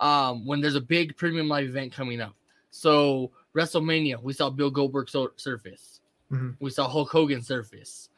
[0.00, 2.34] Um, when there's a big premium live event coming up.
[2.70, 6.00] So WrestleMania, we saw Bill Goldberg so- surface.
[6.30, 6.56] Mhm.
[6.60, 8.08] We saw Hulk Hogan surface.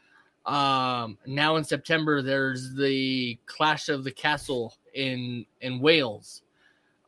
[0.47, 6.43] Um, now in September, there's the Clash of the Castle in in Wales.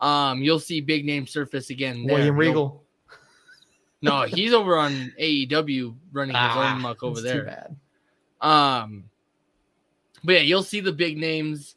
[0.00, 2.04] Um, you'll see big name surface again.
[2.06, 2.16] there.
[2.16, 2.78] William Regal.
[4.04, 7.44] No, he's over on AEW running his Ah, own muck over there.
[7.44, 7.76] bad.
[8.40, 9.04] Um,
[10.24, 11.76] but yeah, you'll see the big names.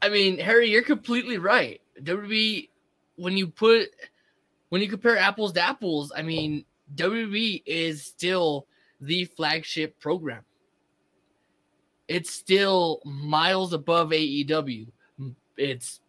[0.00, 1.80] I mean, Harry, you're completely right.
[2.02, 2.68] WWE,
[3.16, 3.88] when you put,
[4.68, 8.66] when you compare apples to apples, I mean, WWE is still
[9.00, 10.44] the flagship program.
[12.06, 14.88] It's still miles above AEW.
[15.56, 16.00] It's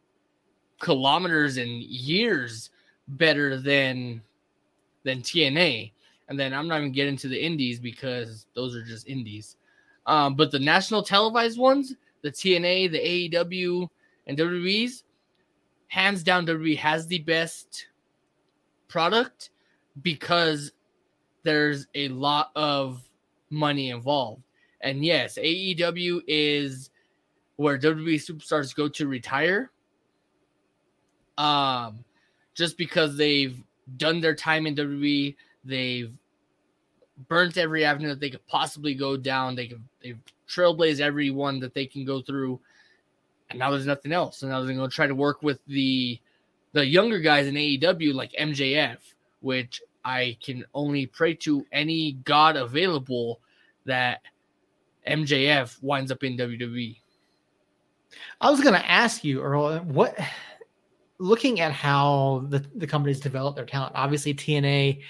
[0.80, 2.69] kilometers and years
[3.08, 4.21] better than
[5.04, 5.91] than TNA.
[6.30, 9.58] And then I'm not even getting to the indies because those are just indies.
[10.06, 13.88] Um, but the national televised ones, the TNA, the AEW,
[14.27, 15.03] and WWE's,
[15.88, 17.88] hands down, WWE has the best
[18.88, 19.49] product
[20.01, 20.71] because
[21.43, 23.01] there's a lot of
[23.49, 24.43] money involved.
[24.82, 26.89] And yes, AEW is
[27.55, 29.71] where WWE superstars go to retire.
[31.38, 32.03] Um,
[32.53, 33.62] just because they've
[33.97, 36.13] done their time in WWE, they've
[37.27, 39.55] burnt every avenue that they could possibly go down.
[39.55, 40.19] They can they've
[40.50, 42.60] trailblazed everyone that they can go through,
[43.50, 44.42] and now there's nothing else.
[44.42, 46.20] And now they're going to try to work with the
[46.72, 48.98] the younger guys in AEW like MJF,
[49.42, 53.40] which I can only pray to any god available
[53.86, 54.22] that
[55.08, 56.38] MJF winds up in.
[56.38, 56.98] WWE.
[58.42, 60.18] I was going to ask you, Earl, what
[61.20, 65.02] looking at how the, the companies develop their talent, obviously TNA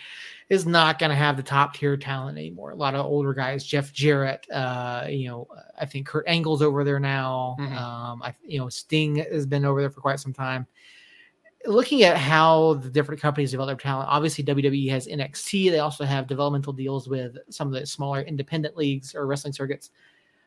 [0.49, 2.71] is not going to have the top tier talent anymore.
[2.71, 5.47] A lot of older guys, Jeff Jarrett, uh, you know,
[5.79, 7.55] I think Kurt Angle's over there now.
[7.59, 7.75] Mhm.
[7.77, 10.65] Um, I, you know, Sting has been over there for quite some time.
[11.65, 15.69] looking at how the different companies develop their talent, obviously WWE has NXT.
[15.69, 19.89] They also have developmental deals with some of the smaller independent leagues or wrestling circuits.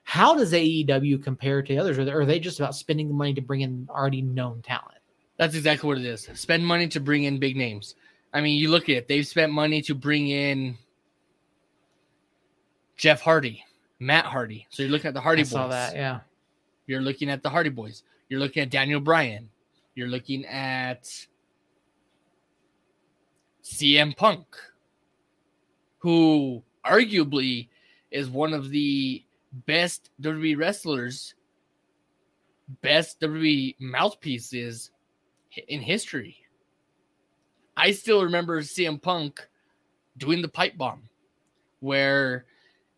[0.05, 1.99] How does AEW compare to others?
[1.99, 4.99] Or are they just about spending the money to bring in already known talent?
[5.37, 6.29] That's exactly what it is.
[6.33, 7.95] Spend money to bring in big names.
[8.33, 10.79] I mean, you look at it, they've spent money to bring in
[12.97, 13.65] Jeff Hardy,
[13.99, 14.67] Matt Hardy.
[14.71, 15.51] So you're looking at the Hardy I Boys.
[15.51, 16.21] saw that, yeah.
[16.87, 18.03] You're looking at the Hardy Boys.
[18.29, 19.51] You're looking at Daniel Bryan.
[19.95, 21.05] You're looking at
[23.63, 24.47] CM Punk,
[25.99, 27.69] who arguably
[28.11, 31.35] is one of the best WWE wrestlers,
[32.81, 34.91] best WWE mouthpieces
[35.69, 36.42] in history.
[37.77, 39.47] I still remember CM Punk
[40.19, 41.09] doing the pipe bomb,
[41.81, 42.45] where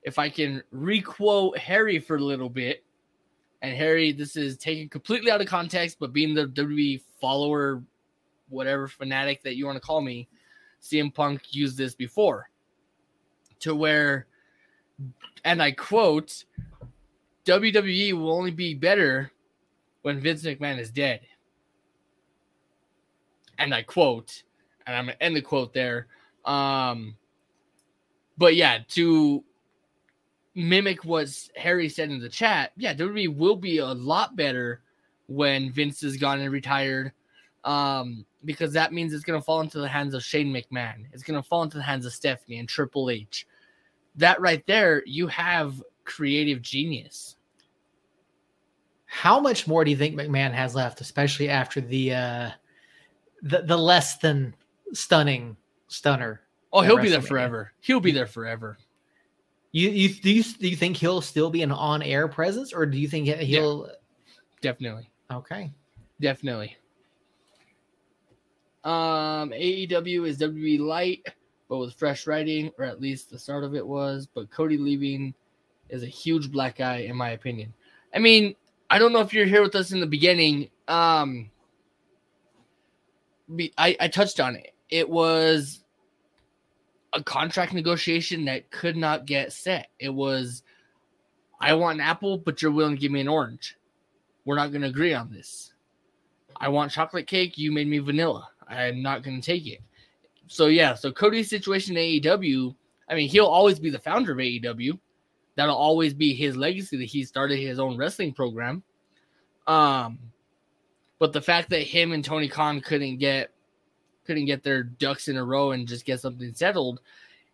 [0.03, 2.85] if I can requote Harry for a little bit,
[3.63, 7.83] and Harry, this is taken completely out of context, but being the WWE follower,
[8.49, 10.29] whatever fanatic that you want to call me,
[10.83, 12.51] CM Punk used this before
[13.61, 14.27] to where,
[15.45, 16.45] and I quote,
[17.47, 19.31] WWE will only be better
[20.03, 21.21] when Vince McMahon is dead.
[23.59, 24.43] And I quote,
[24.87, 26.07] and I'm gonna end the quote there.
[26.45, 27.17] Um,
[28.37, 29.45] but yeah, to
[30.55, 34.83] mimic what Harry said in the chat, yeah, WWE will be a lot better
[35.27, 37.13] when Vince is gone and retired.
[37.65, 41.07] Um, because that means it's gonna fall into the hands of Shane McMahon.
[41.13, 43.47] It's gonna fall into the hands of Stephanie and Triple H.
[44.17, 47.37] That right there, you have creative genius.
[49.07, 52.51] How much more do you think McMahon has left, especially after the uh
[53.43, 54.55] the, the less than
[54.95, 55.57] stunning
[55.89, 56.41] stunner?
[56.73, 57.73] Oh, he'll be there forever.
[57.81, 58.79] He'll be there forever.
[59.73, 62.87] You you do you do you think he'll still be an on air presence, or
[62.87, 63.91] do you think he'll?
[64.61, 65.11] Definitely.
[65.31, 65.73] Okay,
[66.21, 66.77] Definitely.
[68.85, 71.27] Um, AEW is WWE light,
[71.69, 74.29] but with fresh writing, or at least the start of it was.
[74.33, 75.35] But Cody leaving
[75.89, 77.73] is a huge black eye, in my opinion.
[78.15, 78.55] I mean,
[78.91, 80.71] I don't know if you're here with us in the beginning.
[80.87, 81.51] Um,
[83.55, 84.74] be- I, I touched on it.
[84.91, 85.85] It was
[87.13, 89.89] a contract negotiation that could not get set.
[89.99, 90.63] It was,
[91.61, 93.77] I want an apple, but you're willing to give me an orange.
[94.45, 95.73] We're not going to agree on this.
[96.57, 97.57] I want chocolate cake.
[97.57, 98.49] You made me vanilla.
[98.69, 99.81] I'm not going to take it.
[100.47, 102.75] So yeah, so Cody's situation in AEW.
[103.09, 104.99] I mean, he'll always be the founder of AEW.
[105.57, 108.83] That'll always be his legacy that he started his own wrestling program.
[109.67, 110.19] Um,
[111.19, 113.51] but the fact that him and Tony Khan couldn't get
[114.25, 117.01] couldn't get their ducks in a row and just get something settled,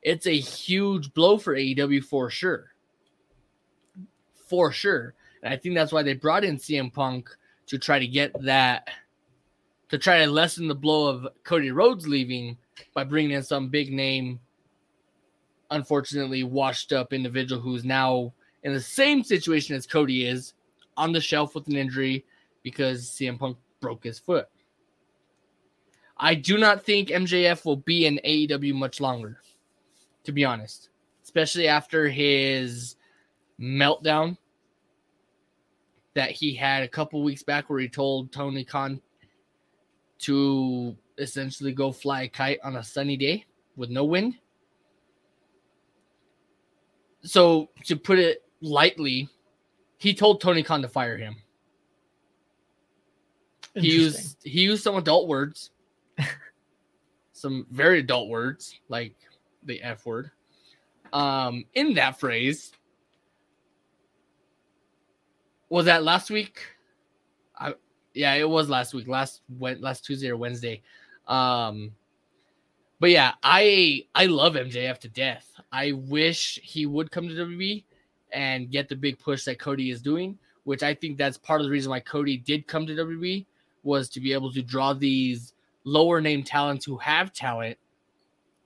[0.02, 2.72] it's a huge blow for AEW for sure.
[4.46, 5.14] For sure.
[5.42, 7.30] And I think that's why they brought in CM Punk
[7.66, 8.88] to try to get that
[9.90, 12.56] to try to lessen the blow of Cody Rhodes leaving
[12.94, 14.38] by bringing in some big name,
[15.70, 20.54] unfortunately washed up individual who's now in the same situation as Cody is
[20.96, 22.24] on the shelf with an injury
[22.62, 24.48] because CM Punk broke his foot.
[26.22, 29.40] I do not think MJF will be in AEW much longer,
[30.24, 30.90] to be honest,
[31.24, 32.96] especially after his
[33.58, 34.36] meltdown
[36.14, 39.00] that he had a couple weeks back where he told Tony Khan
[40.18, 44.36] to essentially go fly a kite on a sunny day with no wind.
[47.22, 49.28] So, to put it lightly,
[49.96, 51.36] he told Tony Khan to fire him.
[53.74, 55.70] He used he used some adult words,
[57.40, 59.14] some very adult words like
[59.64, 60.30] the F word.
[61.12, 62.72] Um, in that phrase,
[65.68, 66.60] was that last week?
[67.58, 67.74] I
[68.14, 70.82] yeah, it was last week, last went last Tuesday or Wednesday.
[71.26, 71.92] Um,
[72.98, 75.48] but yeah, I I love MJF to death.
[75.72, 77.84] I wish he would come to WWE
[78.32, 81.64] and get the big push that Cody is doing, which I think that's part of
[81.64, 83.46] the reason why Cody did come to WWE
[83.82, 87.78] was to be able to draw these lower name talents who have talent,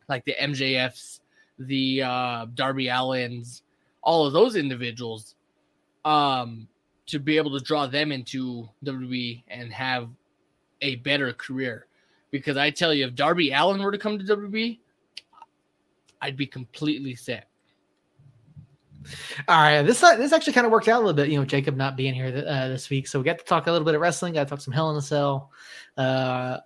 [0.09, 1.21] like the MJFs,
[1.59, 3.63] the uh, Darby Allins,
[4.03, 5.35] all of those individuals,
[6.05, 6.69] um,
[7.07, 10.09] to be able to draw them into WWE and have
[10.83, 11.87] a better career.
[12.31, 14.79] Because I tell you, if Darby Allin were to come to WWE,
[16.21, 17.49] I'd be completely set.
[19.49, 21.29] All right, this uh, this actually kind of worked out a little bit.
[21.29, 23.67] You know, Jacob not being here th- uh, this week, so we got to talk
[23.67, 24.33] a little bit of wrestling.
[24.33, 25.51] Got to talk some Hell in a Cell.
[25.97, 26.59] Uh,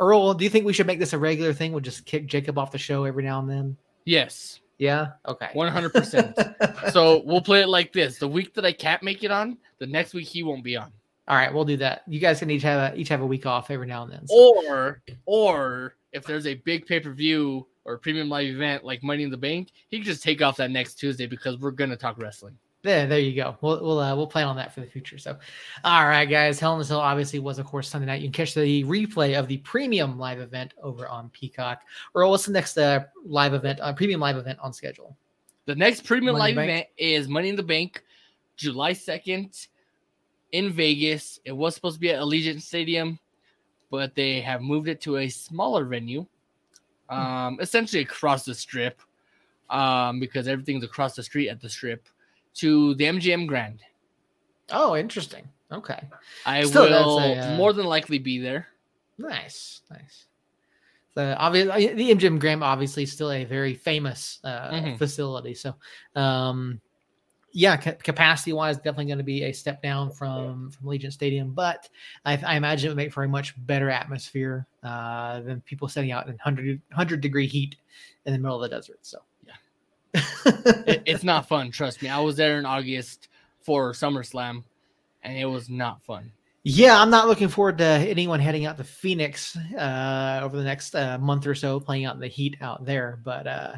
[0.00, 1.72] Earl, do you think we should make this a regular thing?
[1.72, 3.76] We'll just kick Jacob off the show every now and then.
[4.06, 5.08] Yes, Yeah.
[5.28, 5.50] Okay.
[5.54, 6.90] 100%.
[6.92, 9.86] so we'll play it like this: the week that I can't make it on, the
[9.86, 10.90] next week he won't be on.
[11.28, 12.02] All right, we'll do that.
[12.08, 14.26] You guys can each have a, each have a week off every now and then.
[14.26, 14.34] So.
[14.66, 19.22] Or or if there's a big pay per view or premium live event like Money
[19.22, 22.18] in the Bank, he can just take off that next Tuesday because we're gonna talk
[22.18, 22.56] wrestling.
[22.82, 23.58] There, there you go.
[23.60, 25.18] We'll we'll uh, we'll plan on that for the future.
[25.18, 25.36] So,
[25.84, 26.58] all right, guys.
[26.58, 28.22] Hell in a Cell obviously was, of course, Sunday night.
[28.22, 31.82] You can catch the replay of the premium live event over on Peacock.
[32.14, 35.14] Or what's the next uh, live event, uh, premium live event on schedule?
[35.66, 38.02] The next premium Money live event is Money in the Bank,
[38.56, 39.68] July second
[40.52, 41.38] in Vegas.
[41.44, 43.18] It was supposed to be at Allegiant Stadium,
[43.90, 46.26] but they have moved it to a smaller venue,
[47.10, 47.14] hmm.
[47.14, 49.02] um, essentially across the strip,
[49.68, 52.08] um, because everything's across the street at the strip,
[52.54, 53.80] to the MGM Grand.
[54.70, 55.48] Oh, interesting.
[55.72, 56.00] Okay.
[56.46, 57.56] I Still, will a, uh...
[57.56, 58.68] more than likely be there.
[59.18, 60.26] Nice, nice.
[61.14, 64.96] The obvious the MGM Grand obviously still a very famous uh, mm-hmm.
[64.96, 65.54] facility.
[65.54, 65.74] So,
[66.14, 66.80] um,
[67.52, 71.88] yeah, capacity wise, definitely going to be a step down from from Allegiant Stadium, but
[72.24, 76.12] I, I imagine it would make for a much better atmosphere uh, than people setting
[76.12, 77.74] out in 100, 100 degree heat
[78.24, 78.98] in the middle of the desert.
[79.02, 79.18] So,
[80.14, 81.70] it, it's not fun.
[81.70, 82.08] Trust me.
[82.08, 83.28] I was there in August
[83.60, 84.64] for SummerSlam,
[85.22, 86.32] and it was not fun.
[86.62, 90.94] Yeah, I'm not looking forward to anyone heading out to Phoenix uh, over the next
[90.94, 93.18] uh, month or so, playing out in the heat out there.
[93.24, 93.74] But uh,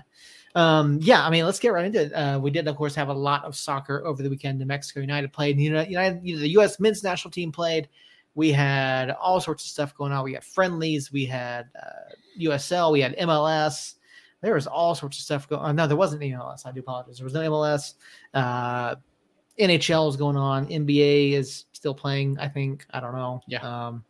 [0.57, 2.13] um, yeah, I mean, let's get right into it.
[2.13, 4.59] Uh, we did, of course, have a lot of soccer over the weekend.
[4.59, 5.61] New Mexico United played.
[5.61, 6.81] United, United, the U.S.
[6.81, 7.89] men's national team played.
[8.35, 10.25] We had all sorts of stuff going on.
[10.25, 11.13] We had friendlies.
[11.13, 12.91] We had uh, USL.
[12.91, 13.95] We had MLS.
[14.43, 15.77] There was all sorts of stuff going on.
[15.77, 16.67] No, there wasn't any MLS.
[16.67, 17.19] I do apologize.
[17.19, 17.95] There was no MLS.
[18.35, 18.97] Uh,
[19.59, 20.67] NHL is going on.
[20.67, 22.39] NBA is still playing.
[22.39, 22.85] I think.
[22.91, 23.41] I don't know.
[23.47, 23.87] Yeah.
[23.87, 24.05] Um,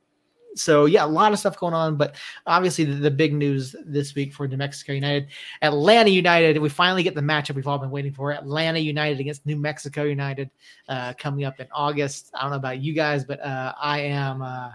[0.55, 2.17] so yeah, a lot of stuff going on, but
[2.47, 5.29] obviously the, the, big news this week for New Mexico United,
[5.63, 6.59] Atlanta United.
[6.59, 8.33] We finally get the matchup we've all been waiting for.
[8.33, 10.51] Atlanta United against New Mexico United
[10.89, 12.31] uh, coming up in August.
[12.35, 14.73] I don't know about you guys, but uh, I am uh,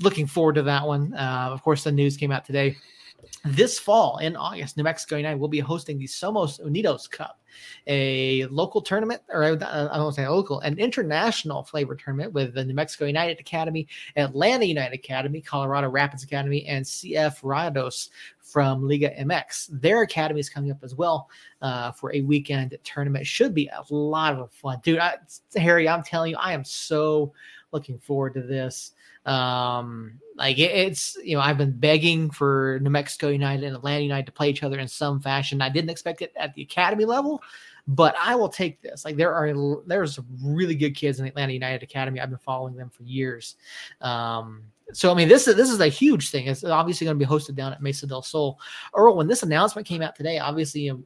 [0.00, 1.12] looking forward to that one.
[1.14, 2.76] Uh, of course, the news came out today
[3.44, 7.40] this fall in August, New Mexico United will be hosting the Somos Unidos Cup,
[7.86, 12.54] a local tournament, or I don't want to say local, an international flavor tournament with
[12.54, 18.10] the New Mexico United Academy, Atlanta United Academy, Colorado Rapids Academy, and CF Rayados
[18.40, 19.80] from Liga MX.
[19.80, 21.28] Their academy is coming up as well
[21.62, 23.26] uh, for a weekend tournament.
[23.26, 24.98] Should be a lot of fun, dude.
[24.98, 25.16] I,
[25.56, 27.32] Harry, I'm telling you, I am so
[27.72, 28.92] looking forward to this.
[29.26, 34.02] Um, like it, it's you know I've been begging for New Mexico United and Atlanta
[34.02, 35.62] United to play each other in some fashion.
[35.62, 37.42] I didn't expect it at the academy level,
[37.86, 39.04] but I will take this.
[39.04, 42.20] Like there are there's really good kids in Atlanta United Academy.
[42.20, 43.56] I've been following them for years.
[44.00, 46.46] Um, so I mean this is this is a huge thing.
[46.46, 48.58] It's obviously going to be hosted down at Mesa del Sol.
[48.94, 51.02] Earl, when this announcement came out today, obviously you, know,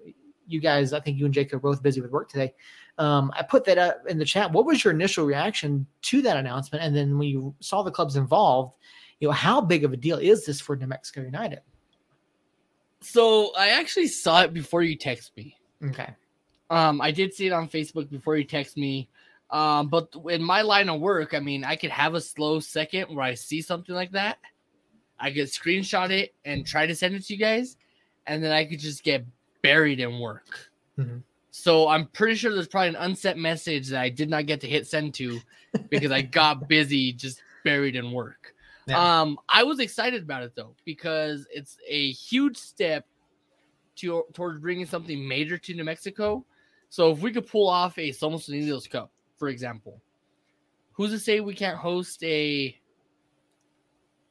[0.46, 2.54] you guys, I think you and Jake are both busy with work today.
[2.98, 4.52] Um, I put that up in the chat.
[4.52, 6.84] What was your initial reaction to that announcement?
[6.84, 8.74] And then when you saw the clubs involved,
[9.20, 11.61] you know, how big of a deal is this for New Mexico United?
[13.00, 15.56] So I actually saw it before you text me.
[15.84, 16.08] Okay.
[16.70, 19.08] Um, I did see it on Facebook before you text me.
[19.50, 23.14] Um, but in my line of work, I mean, I could have a slow second
[23.14, 24.38] where I see something like that.
[25.18, 27.76] I could screenshot it and try to send it to you guys,
[28.26, 29.24] and then I could just get
[29.62, 30.70] buried in work.
[30.98, 31.18] Mm-hmm.
[31.59, 34.68] So I'm pretty sure there's probably an unsent message that I did not get to
[34.68, 35.40] hit send to
[35.90, 38.55] because I got busy just buried in work.
[38.87, 39.21] Yeah.
[39.21, 43.07] Um, I was excited about it though because it's a huge step
[43.97, 46.47] to towards bringing something major to New Mexico.
[46.90, 50.01] So if we could pull off a Somos Unidos Cup, for example,
[50.92, 52.79] who's to say we can't host a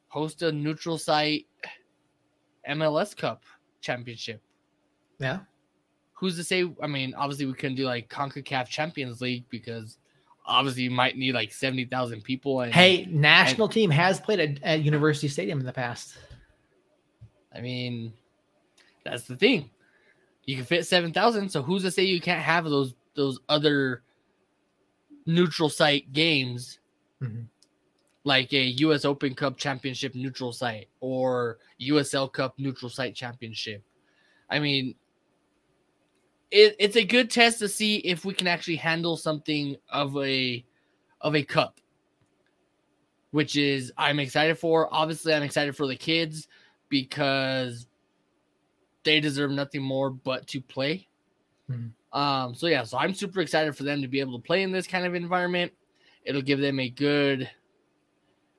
[0.08, 1.46] host a neutral site
[2.70, 3.42] MLS Cup
[3.82, 4.40] championship?
[5.18, 5.40] Yeah
[6.18, 6.68] who's to say?
[6.82, 9.98] I mean, obviously we couldn't do like CONCACAF Champions League because
[10.44, 12.62] obviously you might need like 70,000 people.
[12.62, 16.16] And, hey, national and, team has played at, at University Stadium in the past.
[17.54, 18.12] I mean,
[19.04, 19.70] that's the thing.
[20.44, 21.50] You can fit 7,000.
[21.50, 24.02] So who's to say you can't have those, those other
[25.24, 26.80] neutral site games
[27.22, 27.42] mm-hmm.
[28.24, 33.84] like a US Open Cup Championship neutral site or USL Cup neutral site championship?
[34.50, 34.94] I mean,
[36.50, 40.64] it, it's a good test to see if we can actually handle something of a
[41.20, 41.80] of a cup
[43.30, 44.92] which is i'm excited for.
[44.92, 46.48] Obviously i'm excited for the kids
[46.88, 47.86] because
[49.04, 51.06] they deserve nothing more but to play.
[51.70, 52.18] Mm-hmm.
[52.18, 54.72] um so yeah so i'm super excited for them to be able to play in
[54.72, 55.72] this kind of environment.
[56.24, 57.50] It'll give them a good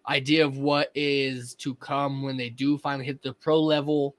[0.08, 4.16] idea of what is to come when they do finally hit the pro level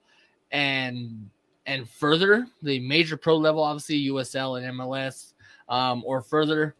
[0.52, 1.30] and
[1.70, 5.34] and further the major pro level, obviously USL and MLS,
[5.68, 6.74] um, or further.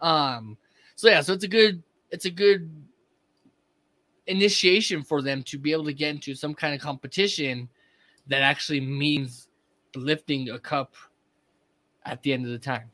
[0.00, 0.56] Um,
[0.94, 1.82] so yeah, so it's a good
[2.12, 2.70] it's a good
[4.28, 7.68] initiation for them to be able to get into some kind of competition
[8.28, 9.48] that actually means
[9.96, 10.94] lifting a cup
[12.04, 12.88] at the end of the time.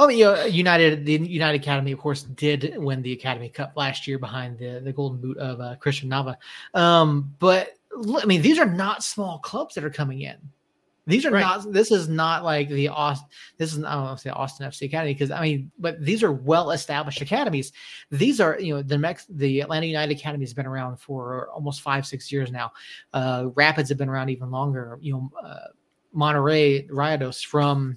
[0.00, 4.08] Oh, you know, United, the United Academy, of course, did win the Academy Cup last
[4.08, 6.36] year behind the, the golden boot of uh, Christian Nava.
[6.72, 10.36] Um, but I mean, these are not small clubs that are coming in.
[11.06, 11.40] These are right.
[11.40, 11.72] not.
[11.72, 13.28] This is not like the Austin.
[13.56, 16.22] This is I don't want to say Austin FC Academy because I mean, but these
[16.22, 17.72] are well established academies.
[18.10, 21.80] These are you know the Mex the Atlanta United Academy has been around for almost
[21.80, 22.70] five six years now.
[23.12, 24.98] Uh, Rapids have been around even longer.
[25.00, 25.68] You know, uh,
[26.14, 27.96] Monterrey Rayados from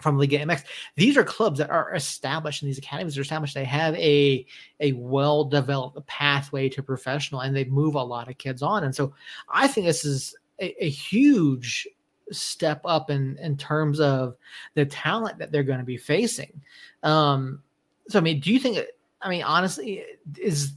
[0.00, 0.64] from Liga MX.
[0.96, 3.54] These are clubs that are established, and these academies are established.
[3.54, 4.46] They have a
[4.80, 8.84] a well developed pathway to professional, and they move a lot of kids on.
[8.84, 9.14] And so,
[9.48, 11.88] I think this is a, a huge
[12.30, 14.36] step up in in terms of
[14.74, 16.62] the talent that they're going to be facing.
[17.02, 17.62] Um,
[18.08, 18.78] so I mean, do you think?
[19.20, 20.04] I mean, honestly,
[20.40, 20.72] is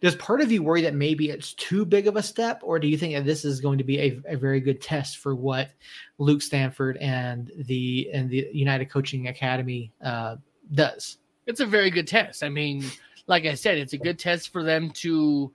[0.00, 2.86] does part of you worry that maybe it's too big of a step, or do
[2.86, 5.70] you think that this is going to be a, a very good test for what
[6.18, 10.36] Luke Stanford and the and the United Coaching Academy uh,
[10.72, 11.18] does?
[11.46, 12.42] It's a very good test.
[12.42, 12.84] I mean,
[13.26, 15.52] like I said, it's a good test for them to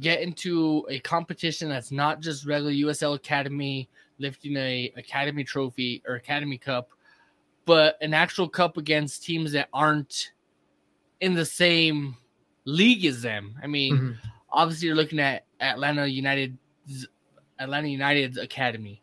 [0.00, 6.14] get into a competition that's not just regular USL Academy lifting a academy trophy or
[6.14, 6.90] academy cup,
[7.64, 10.32] but an actual cup against teams that aren't
[11.20, 12.16] in the same
[12.66, 13.54] league as them.
[13.62, 14.28] I mean, mm-hmm.
[14.50, 16.58] obviously you're looking at Atlanta United
[17.58, 19.00] Atlanta United's academy.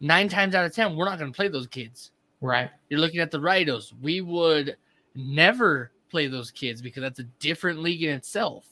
[0.00, 2.10] Nine times out of ten, we're not going to play those kids.
[2.40, 2.70] Right.
[2.88, 3.92] You're looking at the Rayados.
[4.00, 4.76] We would
[5.14, 8.64] never play those kids because that's a different league in itself.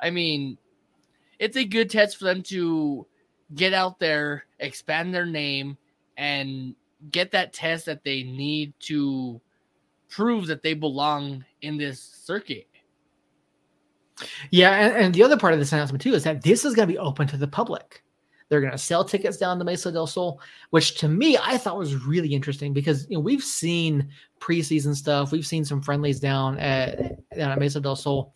[0.00, 0.58] I mean,
[1.38, 3.06] it's a good test for them to
[3.54, 5.76] get out there, expand their name,
[6.16, 6.74] and
[7.10, 9.40] get that test that they need to
[10.08, 12.66] prove that they belong in this circuit.
[14.50, 16.88] Yeah, and, and the other part of this announcement too is that this is going
[16.88, 18.02] to be open to the public.
[18.48, 20.38] They're going to sell tickets down to Mesa del Sol,
[20.70, 24.08] which to me I thought was really interesting because you know we've seen
[24.40, 28.34] preseason stuff, we've seen some friendlies down at, down at Mesa del Sol,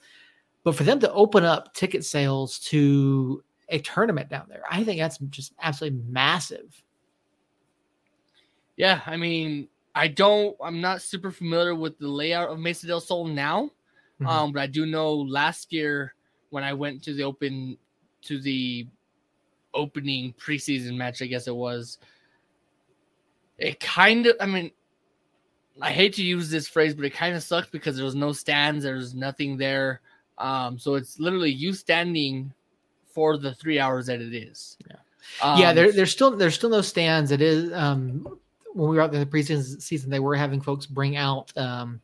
[0.65, 4.63] but for them to open up ticket sales to a tournament down there.
[4.71, 6.83] I think that's just absolutely massive.
[8.77, 13.01] Yeah, I mean, I don't, I'm not super familiar with the layout of Mesa del
[13.01, 13.71] Sol now,
[14.21, 14.27] mm-hmm.
[14.27, 16.15] um, but I do know last year
[16.51, 17.77] when I went to the open,
[18.23, 18.87] to the
[19.75, 21.99] opening preseason match, I guess it was.
[23.59, 24.71] It kind of, I mean,
[25.81, 28.33] I hate to use this phrase, but it kind of sucks because there was no
[28.33, 30.01] stands, there's nothing there.
[30.39, 32.53] Um, so it's literally you standing
[33.07, 34.77] for the three hours that it is.
[34.89, 34.97] Yeah,
[35.43, 35.73] um, yeah.
[35.73, 37.31] There, there's still there's still no stands.
[37.31, 38.39] It is um,
[38.75, 42.01] when we were out there the preseason season, they were having folks bring out um,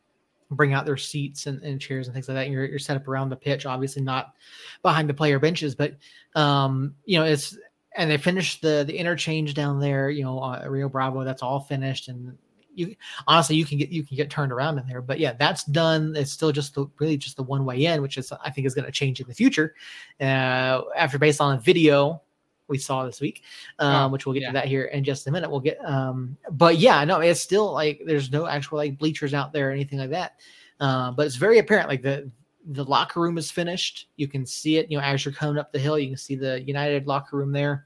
[0.55, 2.45] bring out their seats and, and chairs and things like that.
[2.45, 4.33] And you're, you're set up around the pitch, obviously not
[4.81, 5.95] behind the player benches, but
[6.35, 7.57] um, you know it's
[7.95, 10.09] and they finished the the interchange down there.
[10.09, 12.37] You know, uh, Rio Bravo, that's all finished, and
[12.75, 12.95] you
[13.27, 16.13] honestly you can get you can get turned around in there but yeah that's done
[16.15, 18.73] it's still just the, really just the one way in which is i think is
[18.73, 19.75] going to change in the future
[20.21, 22.21] uh, after based on a video
[22.67, 23.43] we saw this week
[23.79, 24.49] um, oh, which we'll get yeah.
[24.49, 25.49] to that here in just a minute.
[25.49, 29.53] We'll get um, but yeah no it's still like there's no actual like bleachers out
[29.53, 30.39] there or anything like that.
[30.79, 32.29] Uh, but it's very apparent like the
[32.67, 34.07] the locker room is finished.
[34.15, 36.35] You can see it you know as you're coming up the hill you can see
[36.35, 37.85] the united locker room there.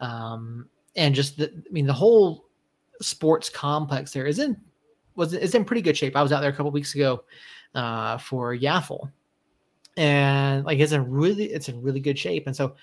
[0.00, 2.46] Um, and just the i mean the whole
[3.00, 4.56] sports complex there is in
[5.16, 6.16] was is in pretty good shape.
[6.16, 7.24] I was out there a couple weeks ago
[7.74, 9.10] uh, for YAFL,
[9.96, 12.46] and like it's in really it's in really good shape.
[12.46, 12.74] And so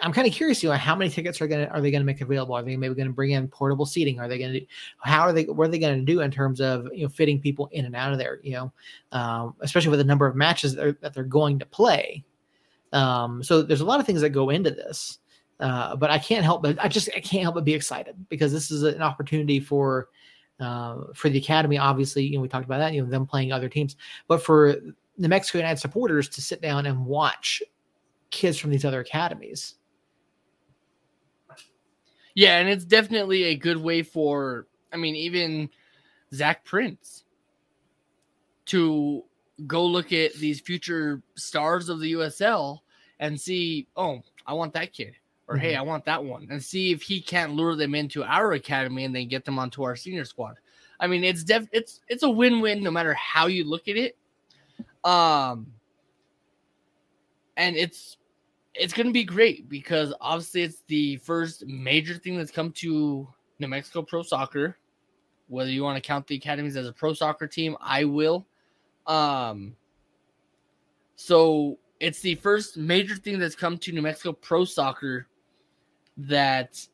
[0.00, 2.20] I'm kind of curious, you know, how many tickets are gonna are they gonna make
[2.20, 2.54] available?
[2.54, 4.18] Are they maybe gonna bring in portable seating?
[4.18, 4.66] Are they gonna do,
[5.00, 7.68] how are they what are they gonna do in terms of you know fitting people
[7.72, 8.40] in and out of there?
[8.42, 8.72] You know,
[9.12, 12.24] um, especially with the number of matches that, are, that they're going to play.
[12.92, 15.18] Um, so there's a lot of things that go into this.
[15.60, 18.52] Uh, but I can't help but I just I can't help but be excited because
[18.52, 20.08] this is an opportunity for
[20.60, 21.78] uh, for the academy.
[21.78, 23.96] Obviously, you know we talked about that, you know them playing other teams,
[24.28, 24.76] but for
[25.18, 27.62] the Mexico United supporters to sit down and watch
[28.30, 29.74] kids from these other academies.
[32.34, 35.70] Yeah, and it's definitely a good way for I mean even
[36.32, 37.24] Zach Prince
[38.66, 39.24] to
[39.66, 42.78] go look at these future stars of the USL
[43.18, 45.16] and see, oh, I want that kid
[45.48, 45.64] or mm-hmm.
[45.64, 49.04] hey, I want that one, and see if he can't lure them into our academy
[49.04, 50.56] and then get them onto our senior squad.
[51.00, 54.16] I mean, it's def it's it's a win-win no matter how you look at it.
[55.04, 55.72] Um
[57.56, 58.16] and it's
[58.74, 63.28] it's to be great because obviously it's the first major thing that's come to
[63.58, 64.78] New Mexico Pro Soccer.
[65.48, 68.46] Whether you want to count the academies as a pro soccer team, I will.
[69.06, 69.74] Um
[71.16, 75.26] So it's the first major thing that's come to New Mexico Pro Soccer
[76.16, 76.86] that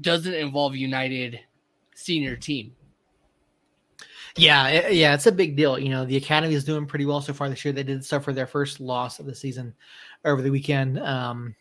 [0.00, 1.40] doesn't involve United
[1.94, 2.74] senior team.
[4.36, 5.78] Yeah, yeah, it's a big deal.
[5.78, 7.72] You know, the academy is doing pretty well so far this year.
[7.72, 9.74] They did suffer their first loss of the season
[10.24, 10.98] over the weekend.
[11.00, 11.54] Um,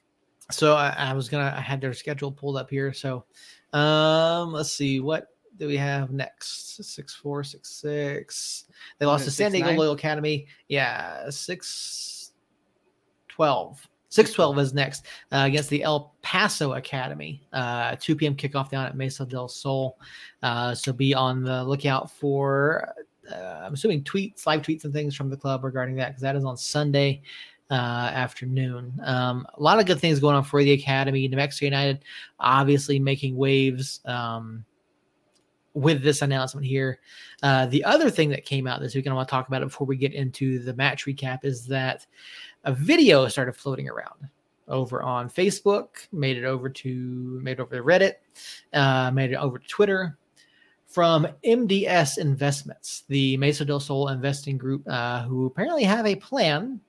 [0.52, 2.94] so I, I was gonna, I had their schedule pulled up here.
[2.94, 3.26] So
[3.74, 6.84] um, let's see what do we have next?
[6.84, 8.66] Six four six six.
[8.98, 9.78] They lost to San Diego nine?
[9.78, 10.48] Loyal Academy.
[10.68, 12.32] Yeah, six
[13.28, 13.88] twelve.
[14.10, 17.48] 612 is next uh, against the El Paso Academy.
[17.54, 18.36] Uh, 2 p.m.
[18.36, 19.98] kickoff down at Mesa del Sol.
[20.42, 22.94] Uh, so be on the lookout for,
[23.32, 26.36] uh, I'm assuming, tweets, live tweets, and things from the club regarding that because that
[26.36, 27.22] is on Sunday
[27.70, 29.00] uh, afternoon.
[29.04, 31.28] Um, a lot of good things going on for the Academy.
[31.28, 32.04] New Mexico United
[32.40, 34.02] obviously making waves.
[34.06, 34.66] Um,
[35.74, 37.00] with this announcement here.
[37.44, 39.62] Uh, the other thing that came out this week, and I want to talk about
[39.62, 42.06] it before we get into the match recap, is that
[42.64, 44.30] a video started floating around
[44.68, 48.14] over on Facebook, made it over to made it over to Reddit,
[48.74, 50.18] uh, made it over to Twitter
[50.86, 56.80] from MDS Investments, the Mesa del Sol investing group, uh, who apparently have a plan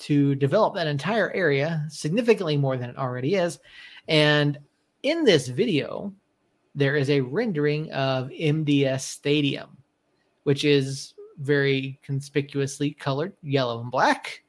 [0.00, 3.58] to develop that entire area significantly more than it already is.
[4.06, 4.58] And
[5.02, 6.12] in this video,
[6.74, 9.76] there is a rendering of MDS Stadium,
[10.44, 14.42] which is very conspicuously colored yellow and black.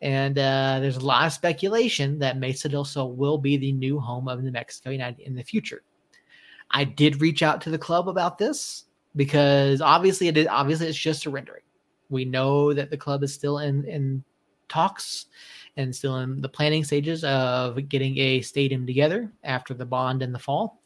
[0.00, 3.98] And uh, there's a lot of speculation that Mesa del Sol will be the new
[3.98, 5.82] home of New Mexico United in the future.
[6.70, 8.84] I did reach out to the club about this
[9.16, 11.62] because obviously it is obviously it's just a rendering.
[12.10, 14.22] We know that the club is still in in
[14.68, 15.26] talks
[15.76, 20.32] and still in the planning stages of getting a stadium together after the bond in
[20.32, 20.82] the fall.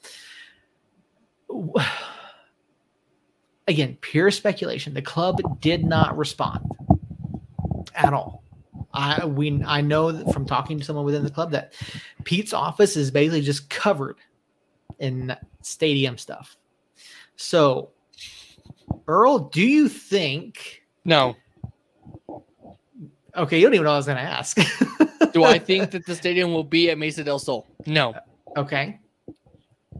[3.69, 4.95] Again, pure speculation.
[4.95, 6.71] The club did not respond
[7.95, 8.42] at all.
[8.95, 11.73] I we I know from talking to someone within the club that
[12.25, 14.17] Pete's office is basically just covered
[14.99, 16.57] in stadium stuff.
[17.37, 17.91] So,
[19.07, 20.83] Earl, do you think?
[21.05, 21.37] No.
[23.35, 24.59] Okay, you don't even know what I was going to ask.
[25.33, 27.67] do I think that the stadium will be at Mesa del Sol?
[27.87, 28.15] No.
[28.57, 29.01] Okay.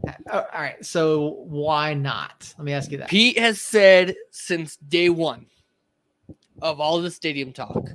[0.07, 0.83] Uh, all right.
[0.85, 2.53] So why not?
[2.57, 3.09] Let me ask you that.
[3.09, 5.47] Pete has said since day one
[6.61, 7.89] of all the stadium talk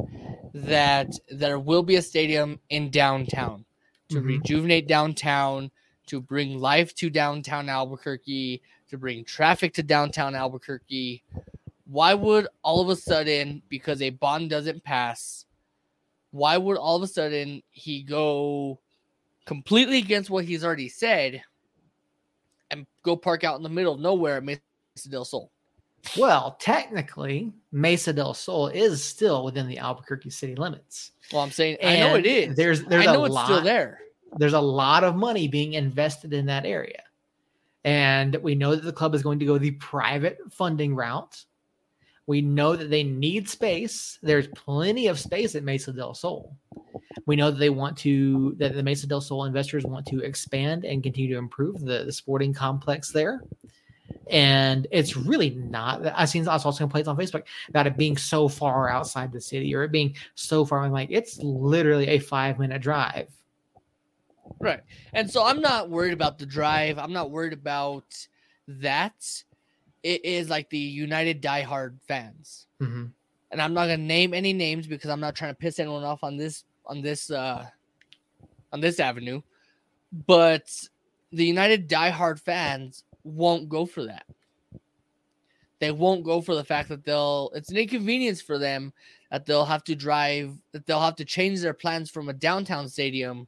[0.66, 3.64] that there will be a stadium in downtown
[4.08, 4.26] to mm-hmm.
[4.26, 5.70] rejuvenate downtown,
[6.06, 11.22] to bring life to downtown Albuquerque, to bring traffic to downtown Albuquerque.
[11.86, 15.44] Why would all of a sudden, because a bond doesn't pass,
[16.30, 18.78] why would all of a sudden he go
[19.44, 21.42] completely against what he's already said
[22.70, 24.60] and go park out in the middle of nowhere at Mesa
[25.08, 25.50] del Sol?
[26.16, 31.12] Well, technically, Mesa del Sol is still within the Albuquerque city limits.
[31.32, 32.56] Well, I'm saying and I know it is.
[32.56, 34.00] There's there's I know a it's lot, still there.
[34.36, 37.02] There's a lot of money being invested in that area.
[37.84, 41.44] And we know that the club is going to go the private funding route.
[42.26, 44.18] We know that they need space.
[44.22, 46.54] There's plenty of space at Mesa del Sol.
[47.24, 50.84] We know that they want to that the Mesa del Sol investors want to expand
[50.84, 53.42] and continue to improve the, the sporting complex there
[54.30, 56.02] and it's really not.
[56.14, 59.84] I've seen also complaints on Facebook about it being so far outside the city or
[59.84, 60.80] it being so far.
[60.80, 63.28] I'm like, it's literally a five minute drive.
[64.60, 64.80] Right,
[65.12, 66.98] and so I'm not worried about the drive.
[66.98, 68.04] I'm not worried about
[68.68, 69.44] that.
[70.02, 73.06] It is like the United diehard fans, mm-hmm.
[73.50, 76.24] and I'm not gonna name any names because I'm not trying to piss anyone off
[76.24, 77.66] on this on this uh
[78.72, 79.42] on this avenue.
[80.26, 80.70] But
[81.30, 84.24] the United diehard fans won't go for that.
[85.80, 88.92] They won't go for the fact that they'll it's an inconvenience for them
[89.30, 92.88] that they'll have to drive that they'll have to change their plans from a downtown
[92.88, 93.46] stadium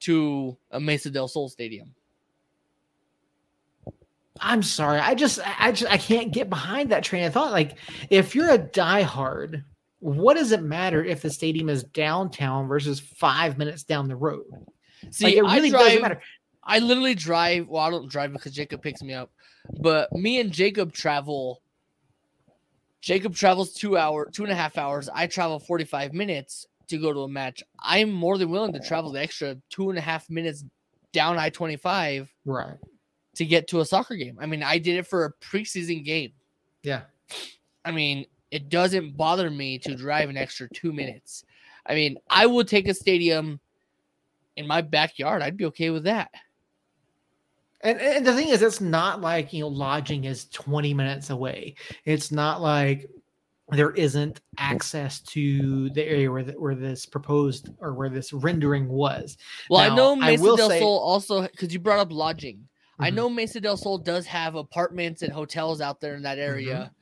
[0.00, 1.94] to a Mesa del Sol stadium.
[4.40, 4.98] I'm sorry.
[4.98, 7.52] I just I just I can't get behind that train of thought.
[7.52, 7.78] Like
[8.10, 9.62] if you're a diehard,
[10.00, 14.44] what does it matter if the stadium is downtown versus five minutes down the road?
[15.10, 16.20] See, like, it really drive, doesn't matter.
[16.64, 17.68] I literally drive.
[17.68, 19.30] Well, I don't drive because Jacob picks me up,
[19.80, 21.60] but me and Jacob travel.
[23.00, 25.08] Jacob travels two hour, two and a half hours.
[25.12, 27.62] I travel forty five minutes to go to a match.
[27.80, 30.64] I'm more than willing to travel the extra two and a half minutes
[31.12, 32.76] down I twenty five, right,
[33.34, 34.38] to get to a soccer game.
[34.40, 36.32] I mean, I did it for a preseason game.
[36.84, 37.02] Yeah,
[37.84, 41.44] I mean, it doesn't bother me to drive an extra two minutes.
[41.84, 43.58] I mean, I would take a stadium
[44.56, 45.42] in my backyard.
[45.42, 46.30] I'd be okay with that.
[47.82, 51.74] And, and the thing is, it's not like you know lodging is twenty minutes away.
[52.04, 53.08] It's not like
[53.70, 58.86] there isn't access to the area where the, where this proposed or where this rendering
[58.88, 59.38] was.
[59.70, 62.12] Well, Now, I know I Mesa will del say- Sol also because you brought up
[62.12, 62.68] lodging.
[62.98, 63.14] I Mhm.
[63.14, 66.50] know Mesa del Sol does have apartments and hotels out there in that Mm-hmm.
[66.50, 66.92] area.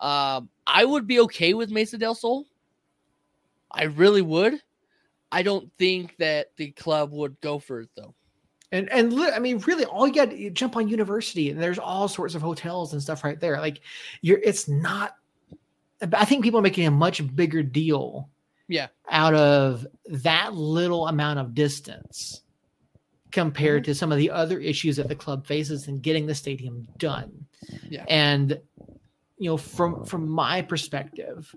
[0.00, 2.44] Um, I would be okay with Mesa del Sol.
[3.70, 4.60] I really would.
[5.32, 8.14] I don't think that the club would go for it though.
[8.72, 11.78] And and li- I mean, really, all you got you jump on University, and there's
[11.78, 13.60] all sorts of hotels and stuff right there.
[13.60, 13.80] Like,
[14.22, 15.16] you're it's not.
[16.12, 18.28] I think people are making a much bigger deal,
[18.68, 18.88] Yeah.
[19.08, 22.42] out of that little amount of distance
[23.30, 23.90] compared Mm-hmm.
[23.92, 27.46] to some of the other issues that the club faces in getting the stadium done.
[27.88, 28.04] Yeah.
[28.08, 28.58] and
[29.38, 31.54] you know, from from my perspective,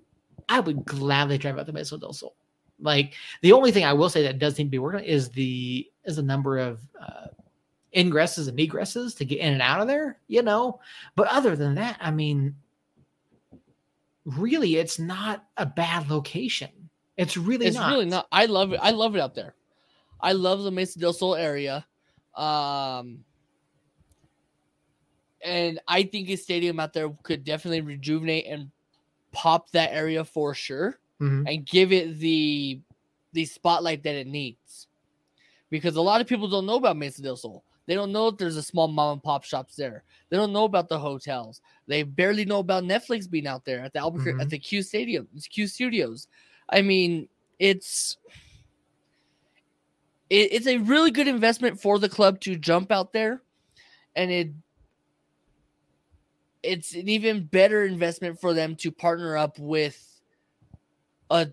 [0.48, 2.36] I would gladly drive out to Mesa del Sol.
[2.82, 5.30] Like the only thing I will say that does need to be worked on is
[5.30, 7.28] the is the number of uh,
[7.96, 10.20] ingresses and egresses to get in and out of there.
[10.28, 10.80] You know,
[11.16, 12.56] but other than that, I mean,
[14.26, 16.70] really, it's not a bad location.
[17.18, 17.92] It's really it's not.
[17.92, 18.28] really not.
[18.32, 18.80] I love it.
[18.82, 19.56] I love it out there.
[20.22, 21.86] I love the Mesa del Sol area.
[22.36, 23.24] Um,
[25.44, 28.72] and I think a stadium out there could definitely rejuvenate and
[29.32, 31.44] pop that area for sure Mhm.
[31.48, 32.80] and give it the
[33.34, 34.88] the spotlight that it needs.
[35.70, 37.64] Because a lot of people don't know about Mesa del Sol.
[37.86, 40.04] They don't know that there's a small mom and pop shops there.
[40.30, 41.62] They don't know about the hotels.
[41.88, 44.42] They barely know about Netflix being out there at the Albuquerque Mhm.
[44.42, 46.28] at the Q Stadium, Q Studios.
[46.70, 47.28] I mean,
[47.60, 48.18] it's
[50.30, 53.42] it, it's a really good investment for the club to jump out there,
[54.16, 54.52] and it
[56.62, 60.06] it's an even better investment for them to partner up with
[61.30, 61.48] a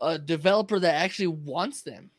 [0.00, 2.10] a developer that actually wants them.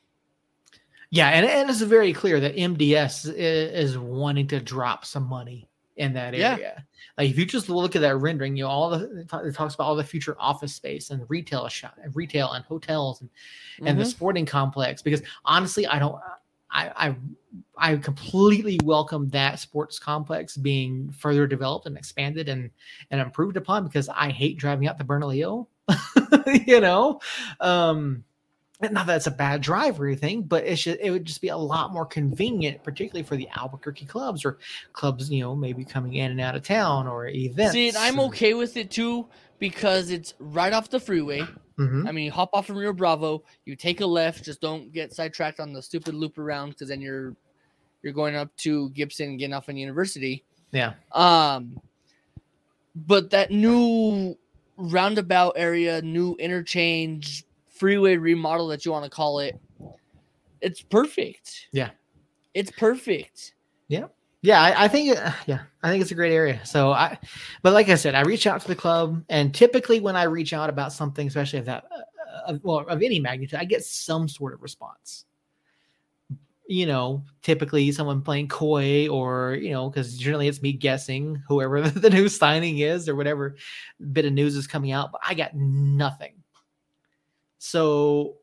[1.09, 5.69] Yeah, and, and it's very clear that MDS is, is wanting to drop some money
[5.97, 6.53] in that Yeah.
[6.53, 6.85] area.
[7.17, 9.83] Like if you just look at that rendering, you know, all the it talks about
[9.83, 13.29] all the future office space and retail shop, and retail and hotels and
[13.85, 14.07] and the Mhm.
[14.07, 15.03] sporting complex.
[15.03, 16.19] Because honestly, I don't,
[16.71, 17.15] I I
[17.77, 22.71] I completely welcome that sports complex being further developed and expanded and
[23.11, 25.67] and improved upon because I hate driving out to Bernalillo.
[26.65, 27.19] you know,
[27.59, 28.23] um,
[28.91, 31.49] not that it's a bad drive or anything, but it's just, it would just be
[31.49, 34.57] a lot more convenient, particularly for the Albuquerque clubs or
[34.91, 37.73] clubs, you know, maybe coming in and out of town or events.
[37.73, 39.27] See, and I'm okay with it too
[39.59, 41.45] because it's right off the freeway.
[41.77, 42.07] Mhm.
[42.07, 45.13] I mean, you hop off from Rio Bravo, you take a left, just don't get
[45.13, 47.35] sidetracked on the stupid loop around because then you're
[48.01, 50.43] you're going up to Gibson getting off on University.
[50.71, 50.93] Yeah.
[51.13, 51.79] Um,
[52.95, 54.37] but that new
[54.77, 59.59] roundabout area, new interchange, freeway remodel that you want to call it,
[60.61, 61.67] it's perfect.
[61.71, 61.91] Yeah.
[62.53, 63.53] It's perfect.
[64.41, 65.15] Yeah, I, I think
[65.47, 66.63] yeah, I think it's a great area.
[66.65, 67.17] So I,
[67.63, 70.53] but like I said, I reach out to the club, and typically when I reach
[70.53, 74.27] out about something, especially of that, uh, of, well, of any magnitude, I get some
[74.27, 75.25] sort of response.
[76.73, 81.81] You know, typically someone playing coy, or you know, because generally it's me guessing whoever
[81.89, 83.55] the new signing is or whatever
[84.11, 86.33] bit of news is coming out, but I got nothing.
[87.59, 88.37] So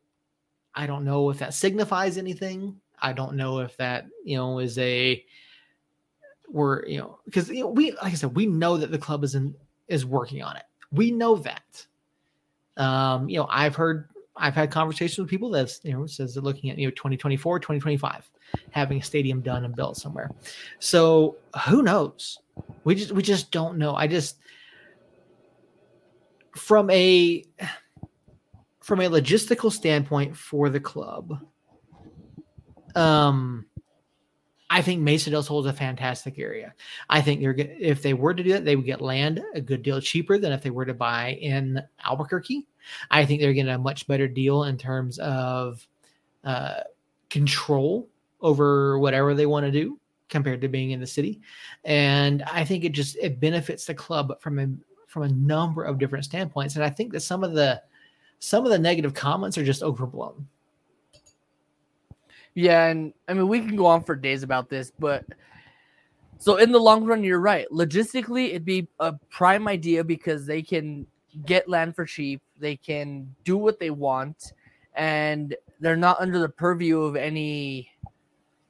[0.76, 2.81] I don't know if that signifies anything.
[3.03, 5.24] I don't know if that you know is a
[6.49, 9.24] we're you know because you know, we like I said we know that the club
[9.24, 9.57] is in
[9.89, 10.64] is working on it.
[10.93, 11.87] We know that.
[12.76, 14.10] Um, you know, I've heard
[14.41, 17.61] I've had conversations with people that's you know says they're looking at you know 2024,
[17.61, 18.30] 2025
[18.70, 20.30] having a stadium done and built somewhere.
[20.78, 21.36] So
[21.68, 22.38] who knows?
[22.84, 23.95] We just we just don't know.
[23.95, 24.38] I just
[26.57, 27.45] from a
[28.80, 31.38] from a logistical standpoint for the club,
[32.97, 33.66] um,
[34.73, 36.75] I think Mesa del Sol is a fantastic area.
[37.09, 37.57] I think they're.
[37.59, 40.53] If they were to do that, they would get land a good deal cheaper than
[40.53, 42.66] if they were to buy in Albuquerque.
[43.11, 45.87] I think they're getting a much better deal in terms of
[46.45, 46.83] uh,
[47.31, 48.09] control
[48.41, 49.99] over whatever they want to do
[50.29, 51.41] compared to being in the city.
[51.85, 54.68] And I think it just it benefits the club from a
[55.09, 56.77] from a number of different standpoints.
[56.77, 57.83] And I think that some of the
[58.39, 60.47] some of the negative comments are just overblown.
[62.55, 65.25] Yeah, and I mean we can go on for days about this, but
[66.39, 67.67] so in the long run, you're right.
[67.71, 71.07] Logistically, it'd be a prime idea because they can
[71.45, 74.53] get land for cheap, they can do what they want,
[74.95, 77.91] and they're not under the purview of any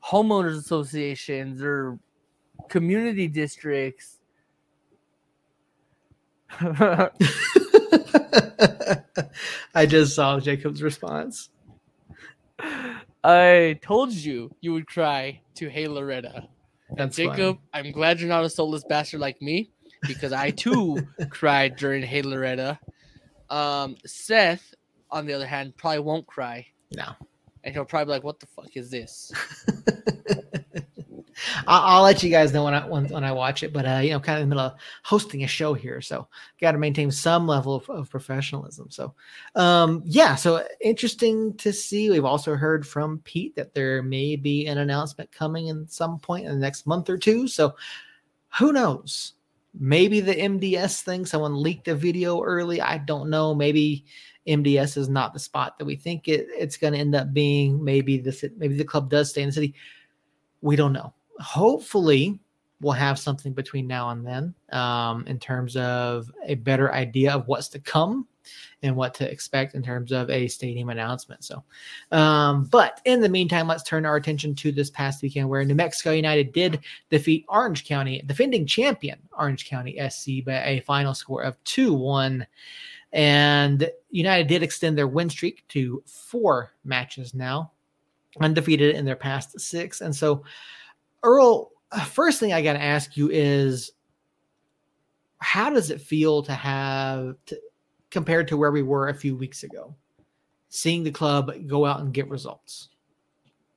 [0.04, 1.98] homeowners associations or
[2.68, 4.18] community districts.
[6.60, 7.10] I
[9.86, 11.50] just saw Jacob's response.
[13.22, 16.48] I told you you would cry to Hey Loretta.
[16.88, 19.70] And That's Jacob, I'm glad you're not a soulless bastard like me
[20.02, 22.78] because I too cried during Hey Loretta.
[23.48, 24.74] Um, Seth,
[25.10, 26.66] on the other hand, probably won't cry.
[26.94, 27.12] No.
[27.62, 29.30] And he'll probably be like, "What the fuck is this?"
[31.66, 33.98] I'll, I'll, let you guys know when I when, when I watch it, but uh,
[33.98, 36.28] you know, kind of in the middle of hosting a show here, so
[36.60, 38.90] got to maintain some level of, of professionalism.
[38.90, 39.14] So,
[39.54, 42.10] um, yeah, so interesting to see.
[42.10, 46.46] We've also heard from Pete that there may be an announcement coming in some point
[46.46, 47.48] in the next month or two.
[47.48, 47.74] So,
[48.58, 49.34] who knows?
[49.78, 51.24] Maybe the MDS thing.
[51.24, 52.80] Someone leaked a video early.
[52.80, 53.54] I don't know.
[53.54, 54.04] Maybe
[54.46, 57.82] MDS is not the spot that we think it, it's going to end up being.
[57.82, 59.74] Maybe the maybe the club does stay in the city.
[60.60, 62.38] We don't know hopefully
[62.80, 67.46] we'll have something between now and then um, in terms of a better idea of
[67.46, 68.26] what's to come
[68.82, 71.44] and what to expect in terms of a stadium announcement.
[71.44, 71.62] So,
[72.10, 75.74] um, but in the meantime, let's turn our attention to this past weekend where New
[75.74, 76.80] Mexico United did
[77.10, 82.46] defeat Orange County, defending champion Orange County SC, by a final score of 2 1.
[83.12, 87.72] And United did extend their win streak to four matches now,
[88.40, 90.00] undefeated in their past six.
[90.00, 90.44] And so,
[91.22, 91.70] Earl,
[92.06, 93.92] first thing I got to ask you is
[95.38, 97.60] how does it feel to have to,
[98.10, 99.94] compared to where we were a few weeks ago,
[100.68, 102.88] seeing the club go out and get results?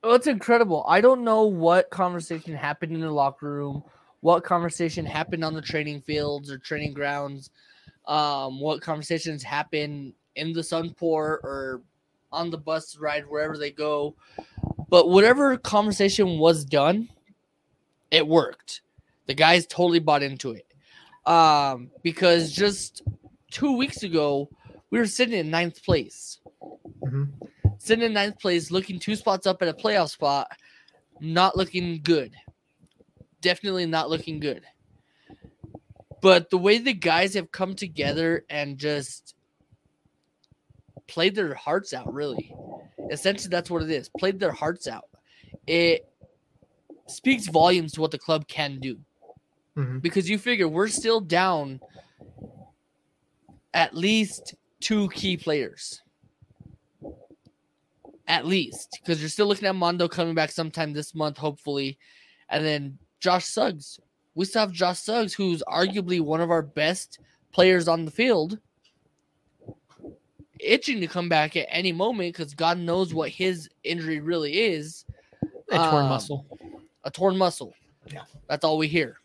[0.04, 0.86] Oh, it's incredible.
[0.88, 3.84] I don't know what conversation happened in the locker room,
[4.20, 7.50] what conversation happened on the training fields or training grounds,
[8.06, 11.82] um, what conversations happen in the Sunport or
[12.32, 14.16] on the bus ride wherever they go.
[14.90, 17.10] But whatever conversation was done,
[18.14, 18.82] it worked.
[19.26, 20.68] The guys totally bought into it.
[21.26, 23.02] Um, because just
[23.50, 24.50] two weeks ago,
[24.92, 26.40] we were sitting in ninth place.
[27.02, 27.24] Mm-hmm.
[27.80, 30.48] Sitting in ninth place, looking two spots up at a playoff spot,
[31.20, 32.36] not looking good.
[33.42, 34.64] Definitely not looking good.
[36.22, 39.36] But the way the guys have come together and just
[41.08, 42.56] played their hearts out, really.
[43.12, 44.10] Essentially, that's what it is.
[44.20, 45.10] Played their hearts out.
[45.66, 46.08] It
[47.08, 48.98] speaks volumes to what the club can do.
[49.78, 50.00] Mm-hmm.
[50.00, 51.80] Because you figure we're still down
[53.74, 56.02] at least two key players.
[58.28, 59.00] At least.
[59.02, 61.98] Because you're still looking at Mondo coming back sometime this month, hopefully.
[62.50, 64.00] And then Josh Suggs.
[64.36, 67.20] We still have Josh Suggs, who's arguably one of our best
[67.52, 68.58] players on the field,
[70.60, 75.06] itching to come back at any moment because God knows what his injury really is.
[75.70, 76.46] A torn um, muscle
[77.04, 77.74] a torn muscle.
[78.12, 78.24] Yeah.
[78.48, 79.18] That's all we hear.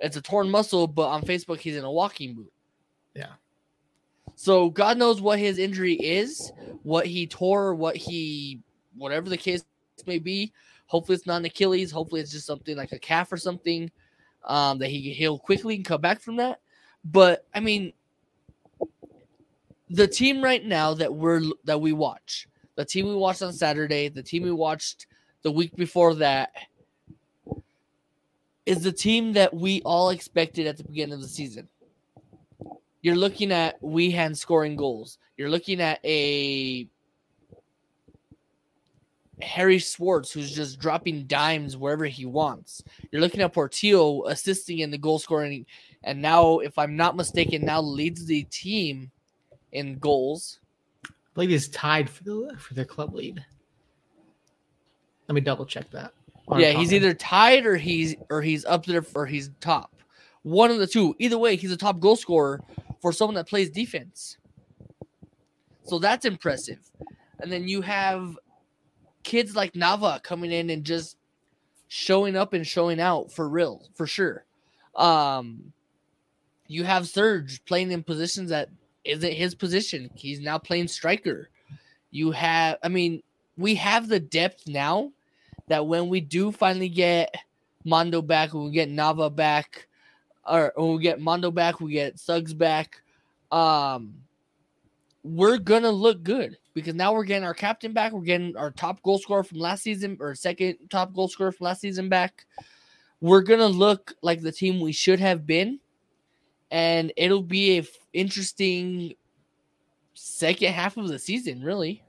[0.00, 2.52] It's a torn muscle, but on Facebook he's in a walking boot.
[3.14, 3.32] Yeah.
[4.36, 8.60] So God knows what his injury is, what he tore, what he
[8.96, 9.64] whatever the case
[10.06, 10.52] may be.
[10.86, 11.90] Hopefully it's not an Achilles.
[11.90, 13.90] Hopefully it's just something like a calf or something
[14.44, 16.60] um, that he can heal quickly and come back from that.
[17.04, 17.92] But I mean,
[19.90, 24.08] the team right now that we're that we watch, the team we watched on Saturday,
[24.08, 25.07] the team we watched
[25.42, 26.52] the week before that
[28.66, 31.68] is the team that we all expected at the beginning of the season.
[33.00, 35.18] You're looking at Wehan scoring goals.
[35.36, 36.88] You're looking at a
[39.40, 42.82] Harry Swartz who's just dropping dimes wherever he wants.
[43.10, 45.64] You're looking at Portillo assisting in the goal scoring,
[46.04, 49.10] and now, if I'm not mistaken, now leads the team
[49.72, 50.60] in goals.
[51.06, 53.44] I believe he's tied for the for the club lead.
[55.28, 56.12] Let me double check that.
[56.56, 59.94] Yeah, he's either tied or he's or he's up there or he's top.
[60.42, 61.14] One of the two.
[61.18, 62.62] Either way, he's a top goal scorer
[63.02, 64.38] for someone that plays defense.
[65.84, 66.78] So that's impressive.
[67.40, 68.38] And then you have
[69.22, 71.16] kids like Nava coming in and just
[71.88, 74.44] showing up and showing out for real, for sure.
[74.94, 75.72] Um,
[76.66, 78.70] you have Serge playing in positions that
[79.04, 80.10] isn't his position.
[80.14, 81.48] He's now playing striker.
[82.10, 83.22] You have, I mean,
[83.56, 85.12] we have the depth now
[85.68, 87.34] that when we do finally get
[87.84, 89.88] Mondo back, we get Nava back,
[90.46, 93.02] or we get Mondo back, we get Suggs back,
[93.52, 94.14] um,
[95.22, 98.12] we're gonna look good because now we're getting our captain back.
[98.12, 101.66] We're getting our top goal scorer from last season, or second top goal scorer from
[101.66, 102.46] last season back.
[103.20, 105.80] We're gonna look like the team we should have been,
[106.70, 109.14] and it'll be a f- interesting
[110.14, 112.02] second half of the season, really.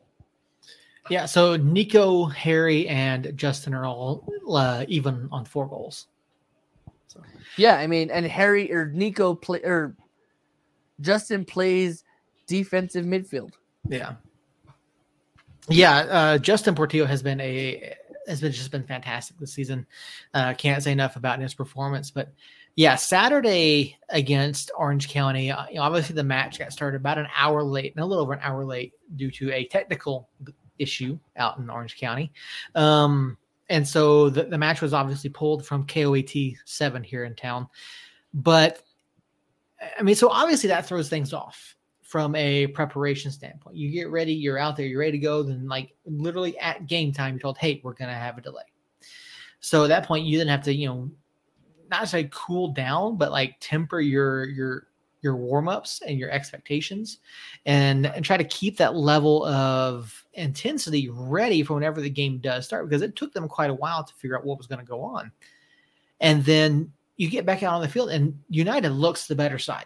[1.09, 6.07] Yeah, so Nico, Harry, and Justin are all uh, even on four goals.
[7.07, 7.21] So.
[7.57, 9.95] Yeah, I mean, and Harry or Nico play or
[11.01, 12.03] Justin plays
[12.45, 13.53] defensive midfield.
[13.87, 14.15] Yeah,
[15.67, 15.97] yeah.
[15.97, 17.95] Uh, Justin Portillo has been a
[18.27, 19.87] has been just been fantastic this season.
[20.35, 22.31] Uh, can't say enough about his performance, but
[22.75, 25.51] yeah, Saturday against Orange County.
[25.51, 28.23] Uh, you know, obviously, the match got started about an hour late, and a little
[28.23, 30.29] over an hour late due to a technical
[30.79, 32.31] issue out in Orange County.
[32.75, 33.37] Um,
[33.69, 37.67] and so the, the match was obviously pulled from KOAT 7 here in town.
[38.33, 38.81] But
[39.97, 43.75] I mean, so obviously that throws things off from a preparation standpoint.
[43.75, 45.43] You get ready, you're out there, you're ready to go.
[45.43, 48.63] Then, like, literally at game time, you're told, hey, we're going to have a delay.
[49.59, 51.11] So at that point, you then have to, you know,
[51.89, 54.87] not say cool down, but like temper your your
[55.21, 57.19] your warm-ups and your expectations
[57.65, 62.65] and and try to keep that level of intensity ready for whenever the game does
[62.65, 64.85] start because it took them quite a while to figure out what was going to
[64.85, 65.31] go on.
[66.21, 69.85] And then you get back out on the field and united looks the better side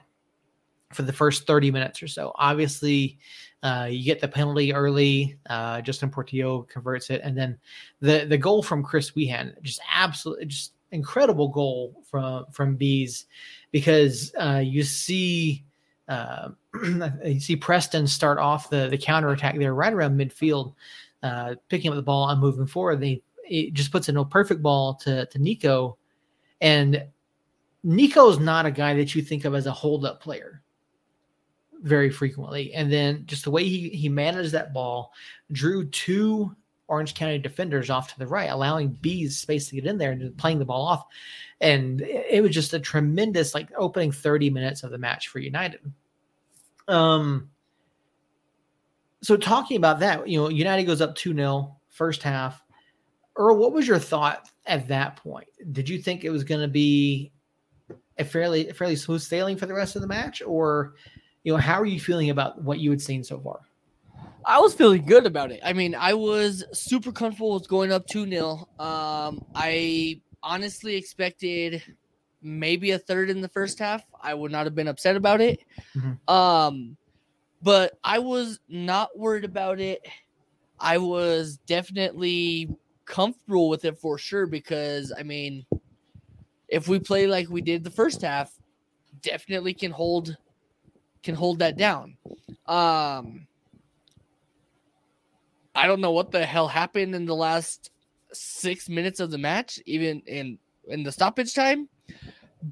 [0.91, 2.31] for the first 30 minutes or so.
[2.35, 3.17] Obviously
[3.63, 7.57] uh, you get the penalty early uh, justin portillo converts it and then
[8.01, 13.25] the the goal from chris wehan just absolutely just incredible goal from from bees
[13.71, 15.65] because uh, you see
[16.07, 16.49] uh,
[17.25, 20.75] you see Preston start off the the counter attack there right around midfield,
[21.21, 23.01] uh, picking up the ball and moving forward.
[23.01, 25.97] They it just puts a perfect ball to to Nico,
[26.61, 27.05] and
[27.83, 30.61] Nico's not a guy that you think of as a hold up player
[31.81, 32.73] very frequently.
[32.73, 35.11] And then just the way he he managed that ball,
[35.51, 36.55] drew two
[36.87, 40.37] Orange County defenders off to the right, allowing Bees space to get in there and
[40.37, 41.05] playing the ball off.
[41.61, 45.79] And it was just a tremendous, like, opening 30 minutes of the match for United.
[46.87, 47.49] Um,
[49.21, 52.61] so talking about that, you know, United goes up 2 0 first half.
[53.35, 55.47] Earl, what was your thought at that point?
[55.71, 57.31] Did you think it was going to be
[58.17, 60.95] a fairly fairly smooth sailing for the rest of the match, or
[61.43, 63.61] you know, how are you feeling about what you had seen so far?
[64.45, 65.61] I was feeling good about it.
[65.63, 68.67] I mean, I was super comfortable with going up 2 0.
[68.79, 71.83] Um, I honestly expected
[72.41, 74.03] maybe a third in the first half.
[74.21, 75.59] I would not have been upset about it.
[75.95, 76.33] Mm-hmm.
[76.33, 76.97] Um,
[77.61, 80.05] but I was not worried about it.
[80.79, 82.69] I was definitely
[83.05, 85.65] comfortable with it for sure because, I mean,
[86.67, 88.51] if we play like we did the first half,
[89.21, 90.35] definitely can hold
[91.21, 92.17] can hold that down.
[92.65, 93.47] Um,
[95.75, 97.91] I don't know what the hell happened in the last
[98.31, 100.57] six minutes of the match, even in
[100.87, 101.89] in the stoppage time.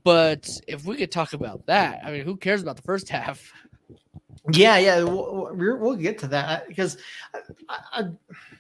[0.04, 3.52] But if we could talk about that, I mean, who cares about the first half?
[4.52, 6.98] Yeah, yeah, we'll, we'll get to that because
[7.70, 8.04] I, I,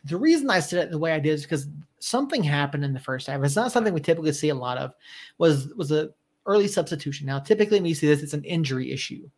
[0.05, 1.67] the reason I said it the way I did is because
[1.99, 3.43] something happened in the first half.
[3.43, 4.93] It's not something we typically see a lot of.
[5.37, 6.09] Was was a
[6.45, 7.27] early substitution.
[7.27, 9.29] Now, typically when you see this, it's an injury issue,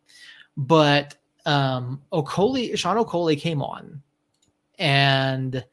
[0.56, 4.02] but um, Okoli, Sean Okoli came on
[4.78, 5.64] and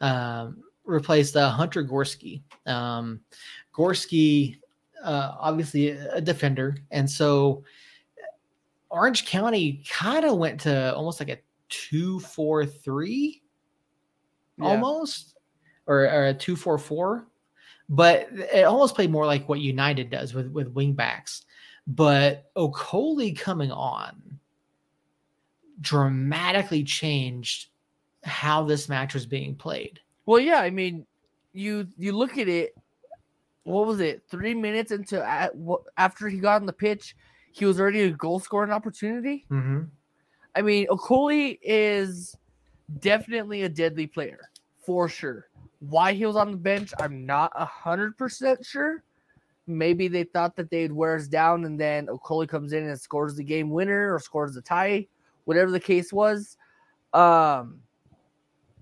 [0.00, 2.42] um, replaced uh, Hunter Gorski.
[2.66, 3.20] Um,
[3.74, 4.58] Gorski,
[5.02, 7.64] uh, obviously a defender, and so
[8.90, 11.38] Orange County kind of went to almost like a
[11.68, 13.42] two-four-three,
[14.58, 14.64] yeah.
[14.64, 15.36] almost,
[15.86, 17.26] or, or a two-four-four.
[17.88, 21.44] But it almost played more like what United does with with wingbacks.
[21.86, 24.38] But Okoli coming on
[25.80, 27.70] dramatically changed
[28.24, 30.00] how this match was being played.
[30.26, 31.06] Well, yeah, I mean,
[31.52, 32.74] you you look at it.
[33.64, 34.22] What was it?
[34.28, 35.52] Three minutes into at,
[35.96, 37.14] after he got on the pitch,
[37.52, 39.44] he was already a goal scoring opportunity.
[39.50, 39.82] Mm-hmm.
[40.54, 42.36] I mean, Okoli is
[42.98, 44.50] definitely a deadly player
[44.84, 45.48] for sure.
[45.80, 49.02] Why he was on the bench, I'm not a hundred percent sure.
[49.66, 53.36] Maybe they thought that they'd wear us down, and then Okoli comes in and scores
[53.36, 55.06] the game winner or scores the tie,
[55.44, 56.56] whatever the case was.
[57.12, 57.80] Um,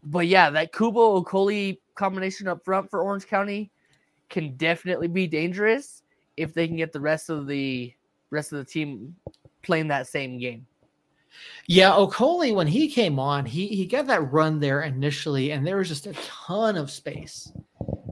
[0.03, 3.71] but yeah, that Kubo Okoli combination up front for Orange County
[4.29, 6.03] can definitely be dangerous
[6.37, 7.93] if they can get the rest of the
[8.31, 9.17] rest of the team
[9.63, 10.67] playing that same game.
[11.67, 15.77] Yeah, Okoli when he came on, he he got that run there initially, and there
[15.77, 17.53] was just a ton of space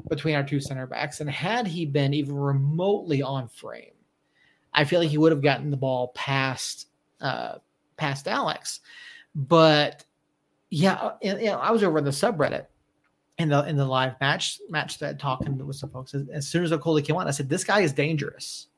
[0.08, 1.20] between our two center backs.
[1.20, 3.92] And had he been even remotely on frame,
[4.72, 6.88] I feel like he would have gotten the ball past
[7.20, 7.56] uh
[7.96, 8.80] past Alex.
[9.34, 10.04] But
[10.70, 12.66] yeah, uh, you know, I was over in the subreddit
[13.38, 16.14] in the in the live match match thread talking with some folks.
[16.32, 18.68] As soon as Okoli came on, I said, "This guy is dangerous.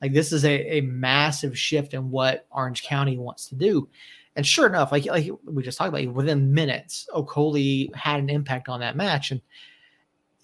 [0.00, 3.88] Like this is a, a massive shift in what Orange County wants to do."
[4.36, 8.68] And sure enough, like like we just talked about, within minutes, Okoli had an impact
[8.68, 9.40] on that match, and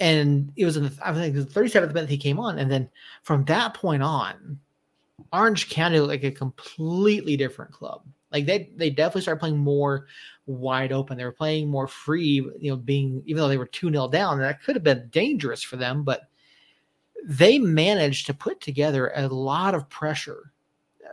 [0.01, 2.89] and it was in the I think the 37th minute he came on, and then
[3.23, 4.59] from that point on,
[5.33, 8.03] Orange County looked like a completely different club
[8.35, 10.09] Like they they definitely started playing more
[10.47, 11.17] wide open.
[11.17, 14.41] They were playing more free, you know, being even though they were 2 0 down,
[14.41, 16.23] that could have been dangerous for them, but
[17.25, 20.53] they managed to put together a lot of pressure.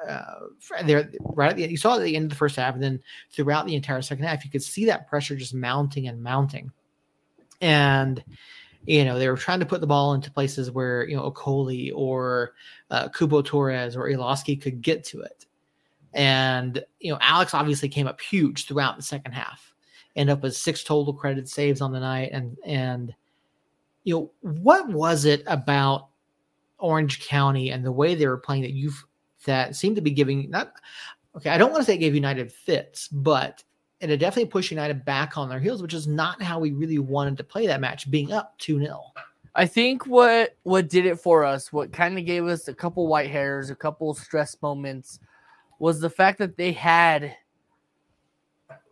[0.09, 0.47] Uh,
[0.83, 2.99] there, right at the you saw at the end of the first half, and then
[3.31, 6.71] throughout the entire second half, you could see that pressure just mounting and mounting.
[7.61, 8.23] And
[8.87, 11.91] you know, they were trying to put the ball into places where, you know, Okoli
[11.93, 12.53] or
[12.89, 15.45] uh, Cubo Torres or Iloski could get to it.
[16.13, 19.73] And, you know, Alex obviously came up huge throughout the second half,
[20.15, 22.31] end up with six total credit saves on the night.
[22.33, 23.13] And, and,
[24.03, 26.07] you know, what was it about
[26.79, 29.05] Orange County and the way they were playing that you've,
[29.45, 30.73] that seemed to be giving not,
[31.35, 33.63] okay, I don't want to say it gave United fits, but
[33.99, 37.37] it definitely pushed United back on their heels, which is not how we really wanted
[37.37, 38.99] to play that match, being up 2 0.
[39.53, 43.07] I think what what did it for us, what kind of gave us a couple
[43.07, 45.19] white hairs, a couple stress moments,
[45.81, 47.35] was the fact that they had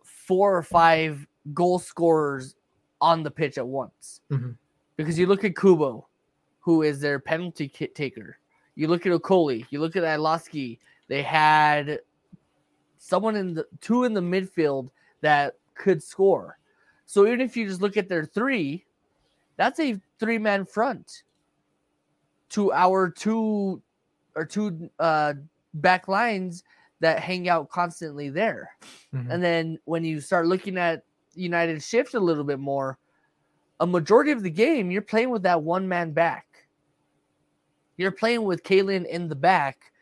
[0.02, 1.24] four or five
[1.54, 2.56] goal scorers
[3.00, 4.22] on the pitch at once.
[4.28, 4.50] Mm-hmm.
[4.96, 6.06] Because you look at Cubo,
[6.58, 8.38] who is their penalty taker.
[8.74, 10.80] You look at Okoli, you look at Iloski.
[11.06, 12.00] They had
[12.98, 14.88] someone in the two in the midfield
[15.20, 16.58] that could score.
[17.06, 18.84] So even if you just look at their three,
[19.56, 21.22] that's a three man front
[22.48, 23.80] to our two
[24.34, 25.34] or two uh,
[25.74, 26.64] back lines
[27.00, 28.70] that hang out constantly there.
[29.14, 29.30] Mm-hmm.
[29.30, 31.02] And then when you start looking at
[31.34, 32.98] United shift a little bit more,
[33.80, 36.46] a majority of the game, you're playing with that one man back.
[37.96, 39.92] You're playing with Kalen in the back,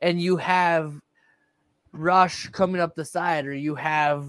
[0.00, 0.94] and you have
[1.92, 4.26] Rush coming up the side, or you have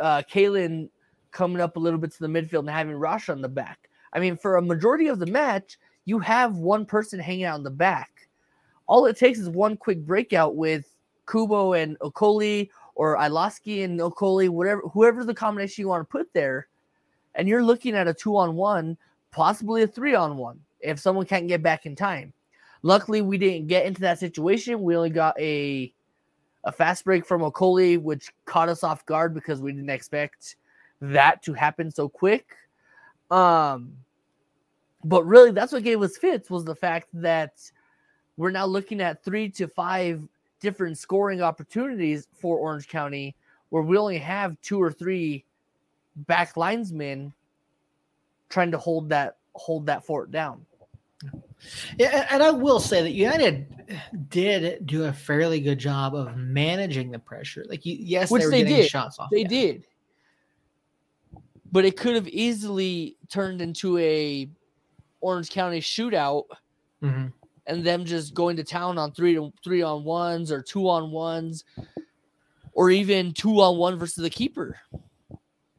[0.00, 0.88] uh, Kalen
[1.30, 3.88] coming up a little bit to the midfield and having Rush on the back.
[4.12, 7.64] I mean, for a majority of the match, you have one person hanging out in
[7.64, 8.28] the back.
[8.86, 10.89] All it takes is one quick breakout with
[11.30, 16.32] Cubo and Okoli or Iloski and Okoli, whatever, whoever the combination you want to put
[16.32, 16.66] there,
[17.34, 18.96] and you're looking at a two on one,
[19.30, 22.32] possibly a three on one if someone can't get back in time.
[22.82, 24.82] Luckily, we didn't get into that situation.
[24.82, 25.92] We only got a
[26.64, 30.56] a fast break from Okoli, which caught us off guard because we didn't expect
[31.00, 32.54] that to happen so quick.
[33.30, 33.92] Um,
[35.04, 37.54] but really, that's what gave us fits was the fact that
[38.36, 40.22] we're now looking at three to five
[40.60, 43.34] different scoring opportunities for Orange County,
[43.70, 45.44] where we only have two or three
[46.16, 47.32] back linesmen
[48.48, 50.64] trying to hold that hold that fort down.
[51.98, 54.00] Yeah, and I will say that United
[54.30, 57.64] did do a fairly good job of managing the pressure.
[57.68, 58.90] Like, yes, Which they were they getting did.
[58.90, 59.28] shots off.
[59.30, 59.48] They yeah.
[59.48, 59.86] did,
[61.70, 64.48] but it could have easily turned into a
[65.20, 66.44] Orange County shootout,
[67.02, 67.26] mm-hmm.
[67.66, 71.10] And them just going to town on three to three on ones or two on
[71.10, 71.64] ones,
[72.72, 74.78] or even two on one versus the keeper.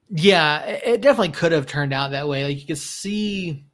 [0.09, 2.43] Yeah, it definitely could have turned out that way.
[2.43, 3.65] Like you could see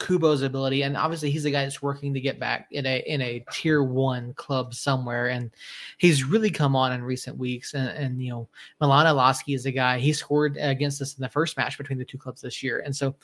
[0.00, 3.20] Cubo's ability, and obviously he's the guy that's working to get back in a in
[3.20, 5.50] a tier one club somewhere, and
[5.98, 7.74] he's really come on in recent weeks.
[7.74, 8.48] And, and you know,
[8.80, 12.04] Milan Iloski is a guy he scored against us in the first match between the
[12.04, 13.14] two clubs this year, and so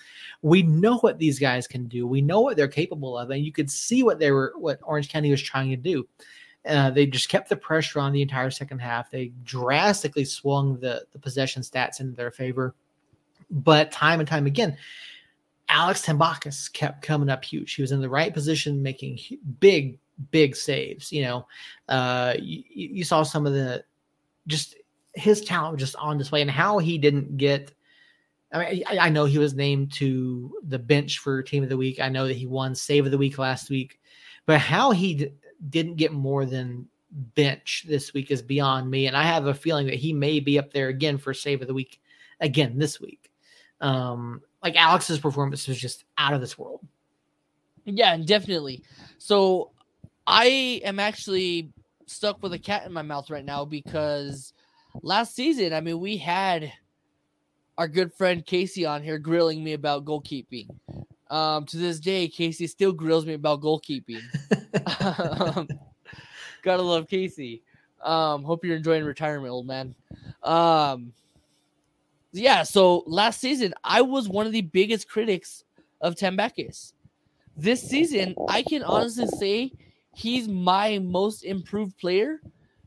[0.42, 2.06] we know what these guys can do.
[2.06, 5.08] We know what they're capable of, and you could see what they were, what Orange
[5.08, 6.06] County was trying to do.
[6.68, 9.10] Uh, they just kept the pressure on the entire second half.
[9.10, 12.74] They drastically swung the the possession stats into their favor,
[13.50, 14.76] but time and time again
[15.76, 17.74] Alex Tambakis kept coming up huge.
[17.74, 19.18] He was in the right position, making
[19.60, 19.98] big,
[20.30, 21.12] big saves.
[21.12, 21.46] You know,
[21.90, 23.84] uh, you, you saw some of the
[24.46, 24.76] just
[25.12, 27.74] his talent just on display and how he didn't get.
[28.54, 31.76] I mean, I, I know he was named to the bench for Team of the
[31.76, 32.00] Week.
[32.00, 34.00] I know that he won Save of the Week last week,
[34.46, 35.32] but how he d-
[35.68, 39.08] didn't get more than bench this week is beyond me.
[39.08, 41.68] And I have a feeling that he may be up there again for Save of
[41.68, 42.00] the Week
[42.40, 43.30] again this week.
[43.82, 46.80] Um, like Alex's performance was just out of this world.
[47.84, 48.82] Yeah, and definitely.
[49.18, 49.70] So
[50.26, 51.70] I am actually
[52.06, 54.52] stuck with a cat in my mouth right now because
[55.02, 56.72] last season, I mean, we had
[57.78, 60.68] our good friend Casey on here grilling me about goalkeeping.
[61.30, 64.22] Um, to this day, Casey still grills me about goalkeeping.
[65.56, 65.68] um,
[66.64, 67.62] gotta love Casey.
[68.02, 69.94] Um, hope you're enjoying retirement, old man.
[70.42, 71.12] Um,
[72.36, 75.64] yeah, so last season I was one of the biggest critics
[76.00, 76.92] of Tambakis.
[77.56, 79.72] This season, I can honestly say
[80.14, 82.40] he's my most improved player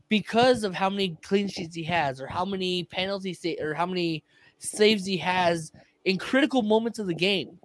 [0.08, 4.22] because of how many clean sheets he has, or how many penalties, or how many
[4.58, 5.72] saves he has
[6.04, 7.58] in critical moments of the game.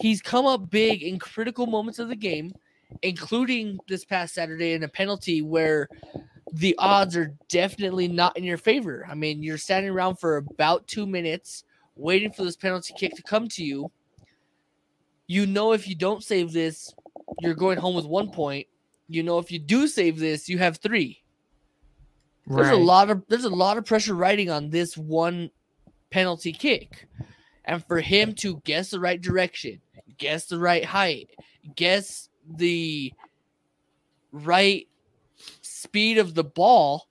[0.00, 2.54] He's come up big in critical moments of the game,
[3.02, 5.88] including this past Saturday in a penalty where
[6.52, 9.06] the odds are definitely not in your favor.
[9.08, 11.64] I mean, you're standing around for about two minutes
[11.96, 13.90] waiting for this penalty kick to come to you.
[15.26, 16.92] You know, if you don't save this,
[17.40, 18.66] you're going home with one point.
[19.08, 21.22] You know, if you do save this, you have three.
[22.46, 25.50] There's a lot of there's a lot of pressure riding on this one
[26.10, 27.06] penalty kick.
[27.64, 29.80] And for him to guess the right direction,
[30.18, 31.30] guess the right height,
[31.76, 33.12] guess the
[34.32, 34.88] right
[35.80, 37.08] speed of the ball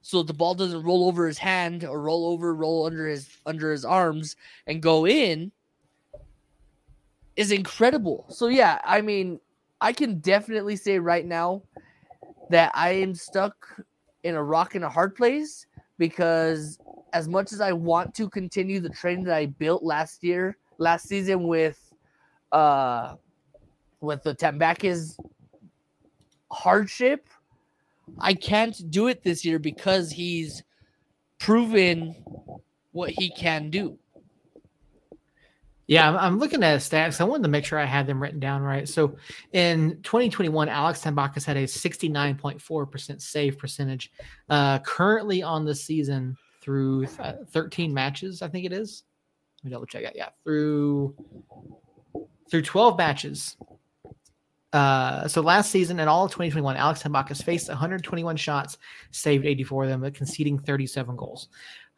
[0.00, 3.72] so the ball doesn't roll over his hand or roll over roll under his under
[3.72, 4.36] his arms
[4.66, 5.50] and go in
[7.36, 8.24] is incredible.
[8.28, 9.40] So yeah, I mean,
[9.80, 11.62] I can definitely say right now
[12.50, 13.56] that I am stuck
[14.22, 15.66] in a rock and a hard place
[15.98, 16.78] because
[17.12, 21.08] as much as I want to continue the training that I built last year, last
[21.08, 21.80] season with
[22.52, 23.16] uh
[24.00, 25.18] with the Tambakis
[26.52, 27.28] hardship
[28.18, 30.62] I can't do it this year because he's
[31.38, 32.14] proven
[32.92, 33.98] what he can do.
[35.88, 37.20] Yeah, I'm looking at stats.
[37.20, 38.88] I wanted to make sure I had them written down right.
[38.88, 39.16] So
[39.52, 44.10] in 2021, Alex Tambakis had a 69.4% save percentage.
[44.48, 49.04] Uh, currently on the season through uh, 13 matches, I think it is.
[49.62, 50.16] Let me double check that.
[50.16, 51.14] Yeah, through
[52.50, 53.56] through 12 matches,
[54.76, 58.76] uh, so last season and all of 2021, Alex Tambakis faced 121 shots,
[59.10, 61.48] saved 84 of them, but conceding 37 goals.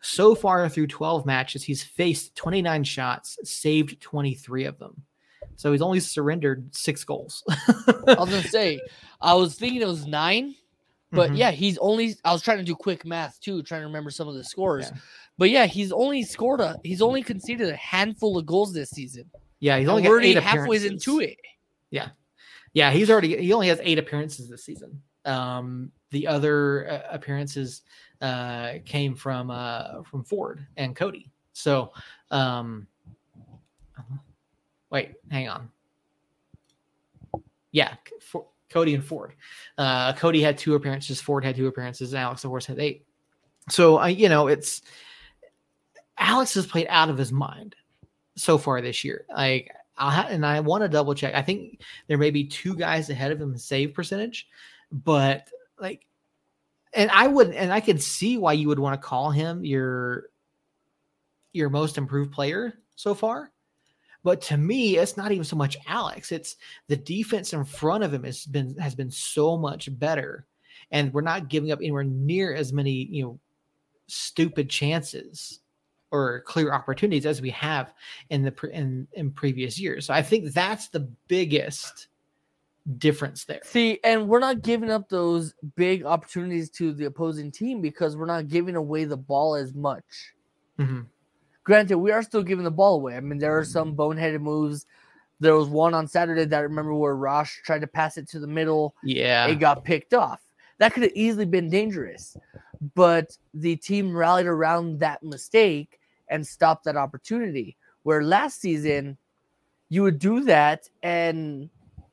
[0.01, 5.03] So far through 12 matches, he's faced 29 shots, saved 23 of them.
[5.57, 7.43] So he's only surrendered six goals.
[7.49, 8.81] I was gonna say,
[9.20, 10.55] I was thinking it was nine,
[11.11, 11.37] but mm-hmm.
[11.37, 12.14] yeah, he's only.
[12.24, 14.85] I was trying to do quick math too, trying to remember some of the scores.
[14.93, 15.01] Yeah.
[15.37, 16.79] But yeah, he's only scored a.
[16.85, 19.29] He's only conceded a handful of goals this season.
[19.59, 21.39] Yeah, he's only already halfway into it.
[21.91, 22.11] Yeah,
[22.79, 25.03] yeah, he's already he only has eight appearances this season.
[25.24, 27.83] Um, the other uh, appearances
[28.20, 31.29] uh, came from uh, from Ford and Cody.
[31.55, 31.93] So,
[32.31, 32.87] um,
[34.91, 35.68] wait, hang on.
[37.72, 39.35] Yeah, for, Cody and Ford.
[39.76, 41.20] Uh, Cody had two appearances.
[41.20, 42.12] Ford had two appearances.
[42.12, 43.05] And Alex, of course, had eight.
[43.70, 44.83] So, I, you know, it's
[46.16, 47.74] Alex has played out of his mind
[48.37, 49.26] so far this year.
[49.35, 51.34] Like I'll ha- and I want to double check.
[51.34, 54.49] I think there may be two guys ahead of him in save percentage,
[54.90, 56.07] but like,
[56.94, 60.24] and I would, and I could see why you would want to call him your
[61.53, 63.53] your most improved player so far.
[64.24, 66.32] But to me, it's not even so much Alex.
[66.32, 66.57] It's
[66.88, 70.46] the defense in front of him has been has been so much better,
[70.90, 73.40] and we're not giving up anywhere near as many you know
[74.07, 75.61] stupid chances
[76.11, 77.92] or clear opportunities as we have
[78.30, 80.06] in the in in previous years.
[80.06, 82.09] So I think that's the biggest
[82.96, 83.61] difference there.
[83.64, 88.26] See, and we're not giving up those big opportunities to the opposing team because we're
[88.26, 90.32] not giving away the ball as much.
[90.78, 91.00] Mm-hmm.
[91.64, 93.16] Granted, we are still giving the ball away.
[93.16, 94.86] I mean, there are some boneheaded moves.
[95.40, 98.40] There was one on Saturday that I remember where Rosh tried to pass it to
[98.40, 98.94] the middle.
[99.04, 99.46] Yeah.
[99.46, 100.41] It got picked off.
[100.78, 102.37] That could have easily been dangerous.
[102.95, 105.97] But the team rallied around that mistake
[106.30, 107.76] and stop that opportunity.
[108.03, 109.18] Where last season,
[109.88, 111.71] you would do that and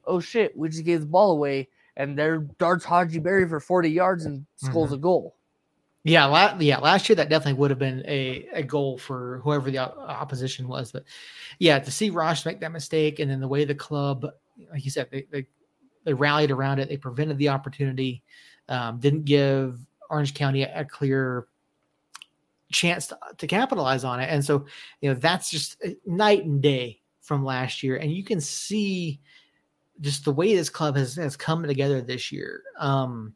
[0.07, 3.89] oh shit, we just gave the ball away, and there darts Hadji Barry for 40
[3.89, 4.95] yards and scores mm-hmm.
[4.95, 5.35] a goal.
[6.03, 9.71] Yeah, la- yeah, last year that definitely would have been a, a goal for whoever
[9.71, 10.91] the opposition was.
[10.91, 11.03] But
[11.57, 14.27] yeah, to see Rosh make that mistake and then the way the club,
[14.71, 15.47] like you said, they, they,
[16.03, 18.21] they rallied around it, they prevented the opportunity,
[18.69, 19.79] um, didn't give
[20.11, 21.47] Orange County a, a clear
[22.75, 24.29] chance to, to capitalize on it.
[24.29, 24.65] And so,
[25.01, 27.97] you know, that's just night and day from last year.
[27.97, 29.19] And you can see
[30.01, 32.61] just the way this club has, has come together this year.
[32.77, 33.33] Um,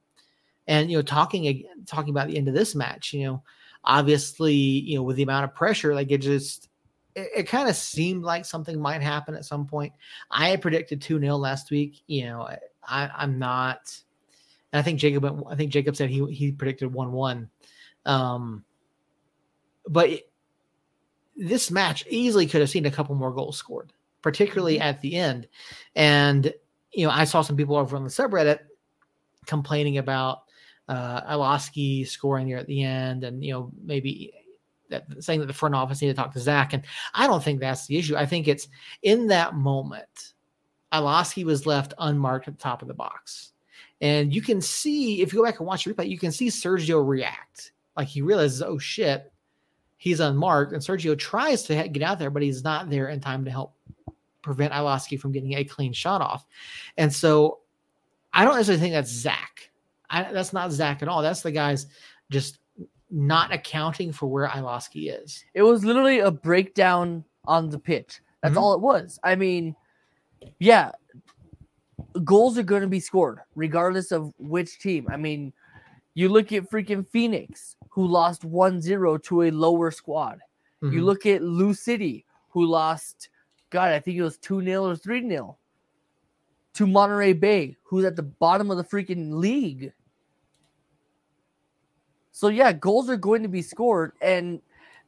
[0.67, 3.43] and, you know, talking, talking about the end of this match, you know,
[3.83, 6.69] obviously, you know, with the amount of pressure, like it just,
[7.15, 9.93] it, it kind of seemed like something might happen at some point.
[10.29, 12.03] I had predicted 2 0 last week.
[12.07, 12.49] You know,
[12.87, 13.97] I, I'm not,
[14.73, 17.49] I think Jacob, I think Jacob said he, he predicted 1 1.
[18.05, 18.65] Um,
[19.87, 20.31] but it,
[21.35, 24.83] this match easily could have seen a couple more goals scored, particularly mm-hmm.
[24.83, 25.47] at the end.
[25.95, 26.53] And
[26.91, 28.59] you know, I saw some people over on the subreddit
[29.45, 30.43] complaining about
[30.87, 34.33] uh Iloski scoring there at the end, and you know, maybe
[34.89, 36.73] that saying that the front office need to talk to Zach.
[36.73, 36.83] And
[37.13, 38.15] I don't think that's the issue.
[38.15, 38.67] I think it's
[39.03, 40.33] in that moment,
[40.91, 43.53] Iloski was left unmarked at the top of the box.
[44.01, 46.47] And you can see, if you go back and watch the replay, you can see
[46.47, 47.73] Sergio react.
[47.97, 49.31] Like he realizes, oh shit,
[49.99, 53.45] he's unmarked, and Sergio tries to get out there, but he's not there in time
[53.45, 53.75] to help
[54.41, 56.47] prevent Iloski from getting a clean shot off.
[56.97, 57.59] And so
[58.33, 59.69] I don't necessarily think that's Zach.
[60.09, 61.21] I, that's not Zach at all.
[61.21, 61.85] That's the guy's
[62.31, 62.59] just
[63.11, 65.43] not accounting for where Iloski is.
[65.53, 68.21] It was literally a breakdown on the pitch.
[68.41, 68.63] That's mm-hmm.
[68.63, 69.19] all it was.
[69.23, 69.75] I mean,
[70.59, 70.91] yeah,
[72.23, 75.07] goals are going to be scored regardless of which team.
[75.11, 75.51] I mean,
[76.19, 80.39] you look at freaking Phoenix, who lost 1 0 to a lower squad.
[80.83, 80.93] Mm-hmm.
[80.93, 83.29] You look at Lou City, who lost,
[83.69, 85.57] God, I think it was 2 0 or 3 0
[86.73, 89.93] to Monterey Bay, who's at the bottom of the freaking league.
[92.33, 94.11] So yeah, goals are going to be scored.
[94.21, 94.59] And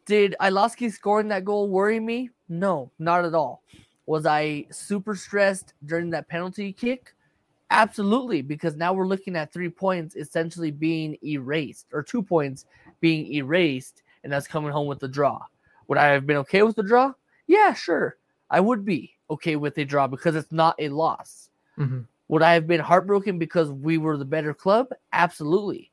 [0.06, 2.30] did Iloski scoring that goal worry me?
[2.48, 3.64] No, not at all.
[4.06, 7.14] Was I super stressed during that penalty kick?
[7.72, 12.66] Absolutely, because now we're looking at three points essentially being erased, or two points
[13.00, 15.40] being erased, and that's coming home with the draw.
[15.88, 17.14] Would I have been okay with the draw?
[17.48, 18.18] Yeah, sure.
[18.50, 21.50] I would be okay with a draw because it's not a loss.
[21.80, 22.02] Mm-hmm.
[22.28, 24.88] Would I have been heartbroken because we were the better club?
[25.14, 25.92] Absolutely.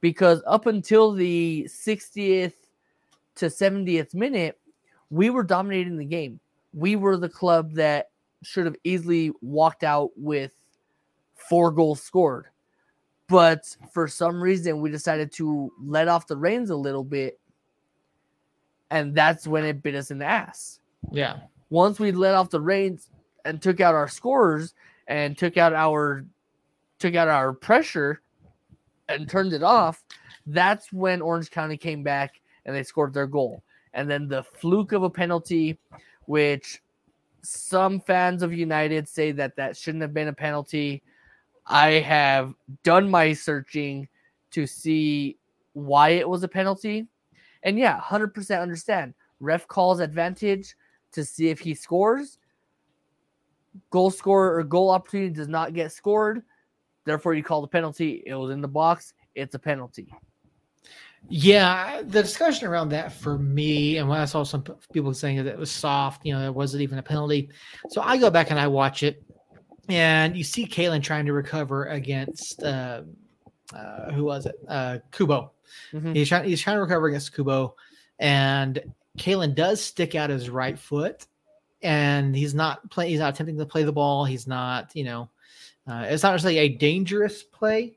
[0.00, 2.54] Because up until the 60th
[3.36, 4.58] to 70th minute,
[5.10, 6.40] we were dominating the game.
[6.72, 8.10] We were the club that
[8.42, 10.52] should have easily walked out with
[11.34, 12.46] four goals scored.
[13.28, 17.38] But for some reason, we decided to let off the reins a little bit.
[18.90, 20.80] And that's when it bit us in the ass.
[21.10, 21.38] Yeah.
[21.70, 23.10] Once we let off the reins
[23.44, 24.74] and took out our scorers,
[25.06, 26.24] and took out our
[26.98, 28.22] took out our pressure
[29.08, 30.02] and turned it off,
[30.46, 33.62] that's when Orange County came back and they scored their goal.
[33.92, 35.78] And then the fluke of a penalty,
[36.26, 36.82] which
[37.42, 41.02] some fans of United say that that shouldn't have been a penalty.
[41.66, 44.08] I have done my searching
[44.52, 45.38] to see
[45.72, 47.06] why it was a penalty.
[47.62, 49.14] And yeah, 100% understand.
[49.40, 50.74] Ref calls advantage
[51.12, 52.38] to see if he scores
[53.90, 56.42] goal scorer or goal opportunity does not get scored.
[57.04, 58.22] Therefore, you call the penalty.
[58.26, 59.14] It was in the box.
[59.34, 60.12] It's a penalty.
[61.28, 64.62] Yeah, the discussion around that for me, and when I saw some
[64.92, 67.48] people saying that it was soft, you know, it wasn't even a penalty.
[67.88, 69.23] So I go back and I watch it,
[69.88, 73.02] and you see Kalen trying to recover against uh,
[73.74, 74.56] uh, who was it?
[74.68, 75.50] Uh, Cubo.
[75.92, 76.12] Mm-hmm.
[76.12, 76.44] He's trying.
[76.44, 77.74] He's trying to recover against Cubo,
[78.18, 78.80] and
[79.18, 81.26] Kalen does stick out his right foot,
[81.82, 83.10] and he's not playing.
[83.10, 84.24] He's not attempting to play the ball.
[84.24, 85.30] He's not, you know,
[85.86, 87.96] uh, it's not necessarily a dangerous play,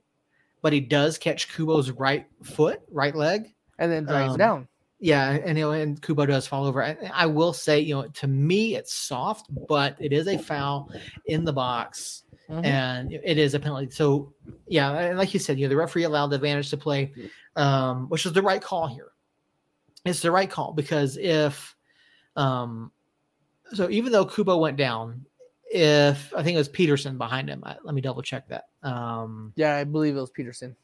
[0.61, 4.68] but he does catch Cubo's right foot, right leg, and then drags um, down.
[4.99, 6.84] Yeah, and you know, and Cubo does fall over.
[6.84, 10.91] I, I, will say, you know, to me, it's soft, but it is a foul
[11.28, 12.65] in the box, mm-hmm.
[12.65, 13.91] and it is a penalty.
[13.91, 14.34] So,
[14.68, 17.14] yeah, and like you said, you know, the referee allowed the advantage to play,
[17.56, 19.11] um, which is the right call here.
[20.03, 21.76] It's the right call because if
[22.36, 22.91] um,
[23.74, 25.26] so even though Cubo went down,
[25.69, 28.65] if I think it was Peterson behind him, let me double check that.
[28.84, 30.76] Um, yeah, I believe it was Peterson.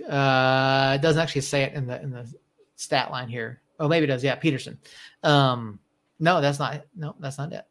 [0.00, 2.32] Uh, it doesn't actually say it in the in the
[2.76, 3.60] stat line here.
[3.78, 4.24] Oh, maybe it does.
[4.24, 4.78] Yeah, Peterson.
[5.22, 5.78] Um,
[6.18, 6.84] no, that's not.
[6.94, 7.64] No, that's not it.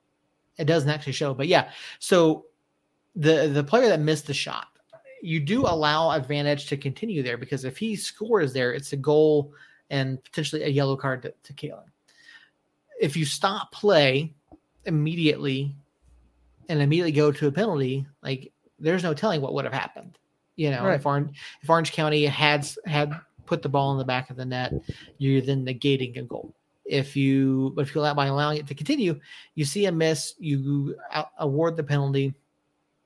[0.58, 1.34] It doesn't actually show.
[1.34, 2.46] But yeah, so
[3.16, 4.68] the the player that missed the shot,
[5.22, 9.54] you do allow advantage to continue there because if he scores there, it's a goal
[9.90, 11.86] and potentially a yellow card to, to Kalen
[13.00, 14.34] if you stop play
[14.86, 15.76] immediately
[16.70, 20.18] and immediately go to a penalty, like there's no telling what would have happened.
[20.56, 20.96] You know, right.
[20.96, 23.14] if Orange if Orange County had had
[23.46, 24.74] put the ball in the back of the net,
[25.18, 26.54] you're then negating a goal.
[26.86, 29.20] If you but if you allow by allowing it to continue,
[29.56, 30.96] you see a miss, you
[31.40, 32.34] award the penalty,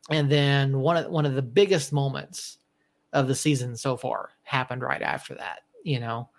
[0.10, 2.58] and then one of one of the biggest moments
[3.14, 5.60] of the season so far happened right after that.
[5.84, 6.30] You know,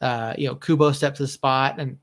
[0.00, 1.98] uh, you know, Cubo stepped to the spot and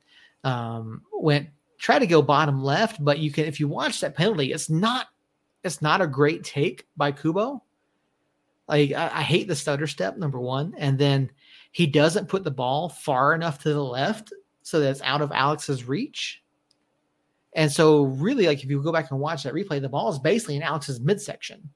[0.45, 4.53] um, went try to go bottom left, but you can if you watch that penalty,
[4.53, 5.07] it's not
[5.63, 7.61] it's not a great take by Cubo.
[8.67, 11.29] Like I, I hate the stutter step number one, and then
[11.75, 14.31] he doesn't put the ball far enough to the left
[14.61, 16.41] so that it's out of Alex's reach.
[17.51, 20.17] And so, really, like if you go back and watch that replay, the ball is
[20.17, 21.69] basically in Alex's midsection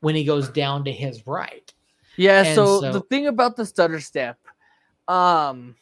[0.00, 1.72] when he goes down to his right.
[2.18, 2.54] Yeah.
[2.54, 4.38] So, so, the thing about the stutter step,
[5.08, 5.74] um,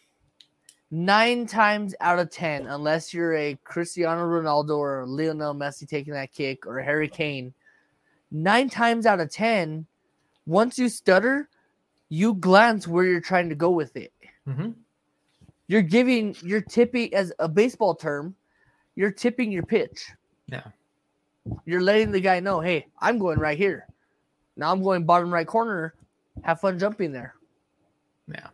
[0.93, 6.31] nine times out of ten, unless you're a Cristiano Ronaldo or Lionel Messi taking that
[6.31, 7.53] kick or Harry Kane,
[8.31, 9.87] nine times out of ten,
[10.47, 11.49] once you stutter,
[12.09, 14.13] you glance where you're trying to go with it.
[14.49, 14.71] Mm-hmm.
[15.67, 18.35] You're giving, you're tipping, as a baseball term,
[18.97, 20.11] you're tipping your pitch.
[20.47, 20.65] Yeah.
[21.65, 23.87] You're letting the guy know, hey, I'm going right here.
[24.57, 25.95] Now I'm going bottom right corner.
[26.43, 27.35] Have fun jumping there.
[28.29, 28.49] Yeah.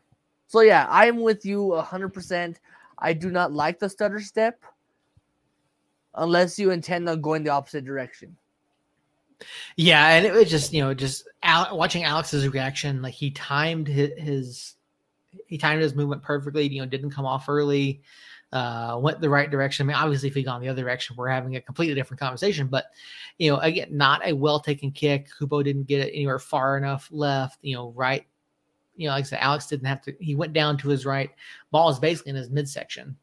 [0.47, 2.57] So yeah, I'm with you 100%.
[2.99, 4.63] I do not like the stutter step
[6.15, 8.37] unless you intend on going the opposite direction.
[9.77, 13.89] Yeah, and it was just, you know, just Al- watching Alex's reaction, like he timed
[13.89, 14.75] his, his
[15.47, 16.69] he timed his movement perfectly.
[16.69, 18.03] You know, didn't come off early.
[18.53, 19.85] Uh, went the right direction.
[19.85, 22.67] I mean, obviously, if he'd gone the other direction, we're having a completely different conversation.
[22.67, 22.87] But
[23.39, 25.29] you know, again, not a well taken kick.
[25.39, 27.59] Cubo didn't get it anywhere far enough left.
[27.63, 28.27] You know, right.
[28.97, 30.15] You know, like I said, Alex didn't have to.
[30.21, 31.31] He went down to his right.
[31.71, 33.17] Ball is basically in his midsection.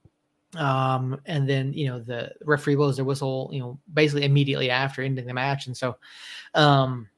[0.56, 3.50] Um, and then you know the referee blows their whistle.
[3.52, 5.98] You know, basically immediately after ending the match, and so,
[6.54, 7.10] um,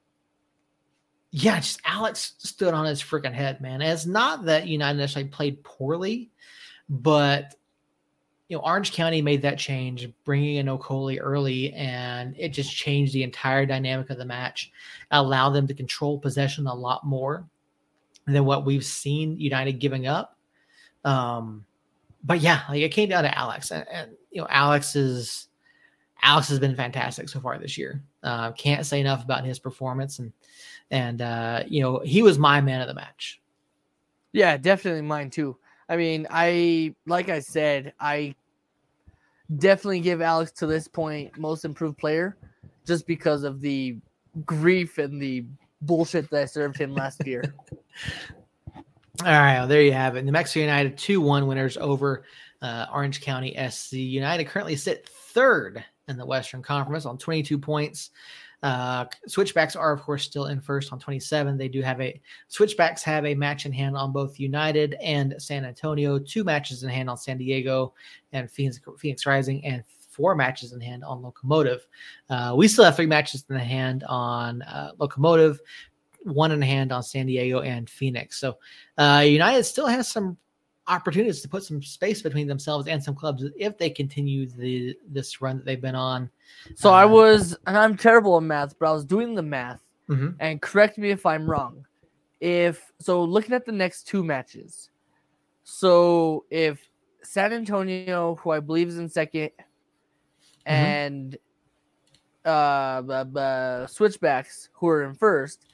[1.31, 3.81] yeah, just Alex stood on his freaking head, man.
[3.81, 6.31] And it's not that United necessarily played poorly,
[6.89, 7.55] but
[8.49, 13.13] you know, Orange County made that change, bringing in Okoli early, and it just changed
[13.13, 14.71] the entire dynamic of the match,
[15.11, 17.47] allowed them to control possession a lot more
[18.25, 20.35] than what we've seen United giving up.
[21.05, 21.63] Um,
[22.23, 25.47] but yeah, like it came down to Alex, and, and you know, Alex is
[26.21, 28.03] Alex has been fantastic so far this year.
[28.23, 30.33] Uh, can't say enough about his performance, and
[30.91, 33.39] and uh, you know, he was my man of the match.
[34.31, 35.57] Yeah, definitely mine too.
[35.87, 38.35] I mean, I like I said, I
[39.57, 42.37] definitely give Alex to this point most improved player,
[42.85, 43.97] just because of the
[44.45, 45.45] grief and the
[45.81, 47.55] bullshit that I served him last year.
[49.25, 50.23] All right, well, there you have it.
[50.23, 52.23] New Mexico United 2 1 winners over
[52.61, 53.93] uh, Orange County SC.
[53.93, 58.11] United currently sit third in the Western Conference on 22 points.
[58.63, 61.57] Uh, switchbacks are, of course, still in first on 27.
[61.57, 65.65] They do have a switchbacks have a match in hand on both United and San
[65.65, 67.93] Antonio, two matches in hand on San Diego
[68.31, 69.83] and Phoenix, Phoenix Rising, and
[70.19, 71.87] four matches in hand on Locomotive.
[72.29, 75.59] Uh, we still have three matches in the hand on uh, Locomotive
[76.23, 78.39] one in hand on San Diego and Phoenix.
[78.39, 78.57] So
[78.97, 80.37] uh, United still has some
[80.87, 85.41] opportunities to put some space between themselves and some clubs if they continue the this
[85.41, 86.29] run that they've been on.
[86.75, 89.81] So uh, I was, and I'm terrible at math, but I was doing the math,
[90.09, 90.29] mm-hmm.
[90.39, 91.85] and correct me if I'm wrong.
[92.41, 94.89] If so, looking at the next two matches,
[95.63, 96.89] so if
[97.21, 100.71] San Antonio, who I believe is in 2nd mm-hmm.
[100.71, 101.37] and
[102.45, 105.67] uh, uh, switchbacks, who are in first,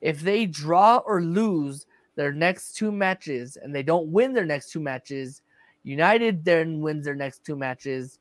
[0.00, 1.86] if they draw or lose
[2.16, 5.42] their next two matches and they don't win their next two matches,
[5.82, 8.18] United then wins their next two matches.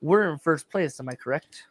[0.00, 0.98] We're in first place.
[1.00, 1.64] Am I correct?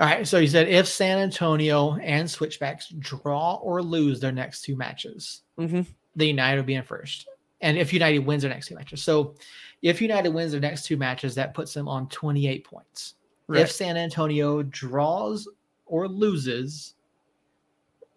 [0.00, 0.26] All right.
[0.26, 5.42] So you said if San Antonio and Switchbacks draw or lose their next two matches,
[5.58, 5.82] mm-hmm.
[6.16, 7.26] the United will be in first.
[7.60, 9.02] And if United wins their next two matches.
[9.02, 9.36] So
[9.82, 13.14] if United wins their next two matches, that puts them on 28 points.
[13.46, 13.62] Right.
[13.62, 15.48] If San Antonio draws
[15.86, 16.94] or loses,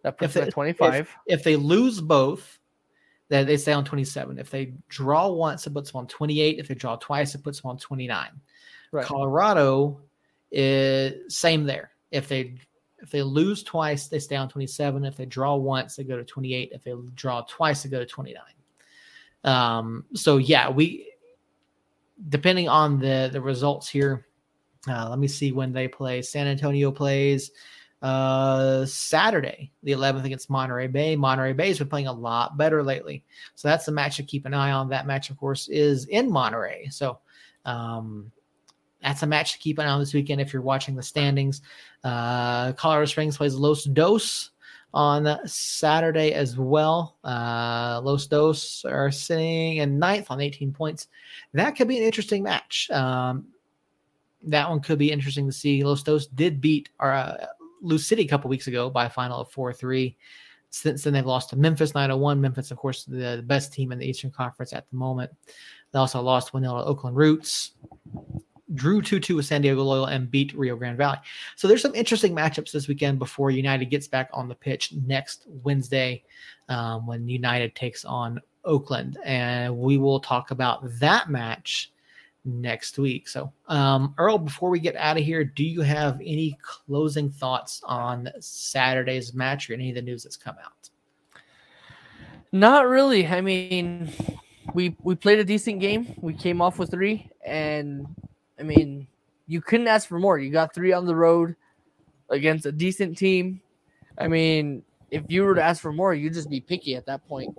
[0.03, 0.93] that puts if them at 25.
[0.93, 2.59] If, if, they lose both,
[3.29, 4.39] then they stay on 27.
[4.39, 6.59] If they draw once, it puts them on 28.
[6.59, 8.29] If they draw twice, it puts them on 29.
[8.91, 9.05] Right.
[9.05, 10.01] Colorado
[10.51, 11.91] is same there.
[12.11, 12.55] If they
[12.99, 15.05] if they lose twice, they stay on 27.
[15.05, 16.71] If they draw once, they go to 28.
[16.73, 18.41] If they draw twice, they go to 29.
[19.43, 21.11] Um, so yeah, we
[22.29, 24.25] depending on the the results here.
[24.87, 26.21] Uh, let me see when they play.
[26.21, 27.51] San Antonio plays
[28.01, 31.15] uh Saturday, the 11th against Monterey Bay.
[31.15, 33.23] Monterey Bay has been playing a lot better lately.
[33.55, 34.89] So that's the match to keep an eye on.
[34.89, 36.89] That match, of course, is in Monterey.
[36.89, 37.19] So
[37.65, 38.31] um
[39.01, 41.61] that's a match to keep an eye on this weekend if you're watching the standings.
[42.03, 44.51] Uh Colorado Springs plays Los Dos
[44.93, 47.17] on Saturday as well.
[47.23, 51.07] Uh Los Dos are sitting in ninth on 18 points.
[51.53, 52.91] That could be an interesting match.
[52.91, 53.47] Um
[54.43, 55.83] that one could be interesting to see.
[55.83, 57.47] Los Dos did beat our uh,
[57.81, 60.15] Lou City a couple weeks ago by a final of 4 3.
[60.69, 62.41] Since then, they've lost to Memphis 901.
[62.41, 65.31] Memphis, of course, the, best team in the Eastern Conference at the moment.
[65.91, 67.71] They also lost 1 0 to Oakland Roots,
[68.73, 71.17] drew 2 2 with San Diego Loyal, and beat Rio Grande Valley.
[71.55, 75.45] So there's some interesting matchups this weekend before United gets back on the pitch next
[75.47, 76.23] Wednesday
[76.67, 79.17] um, when United takes on Oakland.
[79.23, 81.93] And we will talk about that match
[82.47, 83.27] next week.
[83.27, 87.81] So, um, Earl, before we get out of here, do you have any closing thoughts
[87.83, 90.89] on Saturday's match or any of the news that's come out?
[92.51, 93.27] Not really.
[93.27, 94.09] I mean,
[94.73, 96.15] we we played a decent game.
[96.21, 98.07] We came off with three, and
[98.57, 99.05] I mean,
[99.47, 100.39] you couldn't ask for more.
[100.39, 101.55] You got three on the road
[102.29, 103.61] against a decent team.
[104.17, 107.27] I mean, if you were to ask for more, you'd just be picky at that
[107.27, 107.53] point.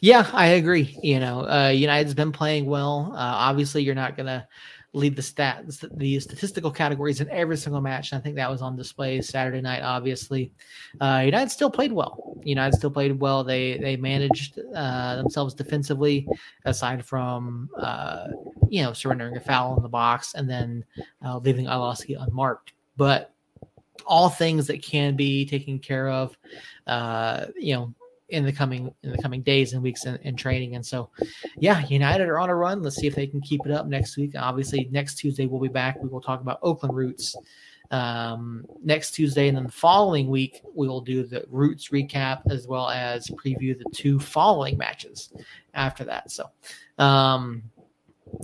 [0.00, 0.98] Yeah, I agree.
[1.02, 3.12] You know, uh, United's been playing well.
[3.14, 4.46] Uh, obviously, you're not going to
[4.92, 8.10] lead the stats, the statistical categories in every single match.
[8.12, 9.82] And I think that was on display Saturday night.
[9.82, 10.52] Obviously,
[11.00, 12.36] uh, United still played well.
[12.42, 13.44] United still played well.
[13.44, 16.26] They they managed uh, themselves defensively,
[16.64, 18.28] aside from uh,
[18.68, 20.84] you know surrendering a foul in the box and then
[21.24, 22.72] uh, leaving Iloski unmarked.
[22.96, 23.32] But
[24.06, 26.36] all things that can be taken care of,
[26.86, 27.94] uh, you know,
[28.30, 30.76] in the coming in the coming days and weeks in, training.
[30.76, 31.10] And so,
[31.58, 32.82] yeah, United are on a run.
[32.82, 34.32] Let's see if they can keep it up next week.
[34.36, 36.02] Obviously, next Tuesday we'll be back.
[36.02, 37.36] We will talk about Oakland Roots
[37.90, 42.66] um, next Tuesday, and then the following week we will do the Roots recap as
[42.66, 45.32] well as preview the two following matches
[45.74, 46.30] after that.
[46.30, 46.46] So,
[46.98, 47.62] um,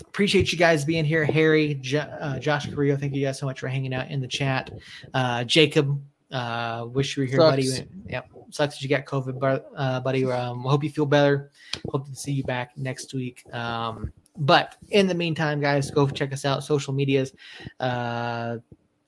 [0.01, 2.97] appreciate you guys being here, Harry, uh, Josh Carrillo.
[2.97, 4.71] Thank you guys so much for hanging out in the chat.
[5.15, 6.01] Uh, Jacob,
[6.37, 7.51] uh, wish you were here, Sucks.
[7.51, 7.89] buddy.
[8.11, 10.25] Yep, sucks that you got COVID, uh, buddy.
[10.27, 11.51] Um, hope you feel better.
[11.91, 13.43] Hope to see you back next week.
[13.55, 16.63] Um, but in the meantime, guys, go check us out.
[16.63, 17.33] Social medias,
[17.81, 18.59] uh,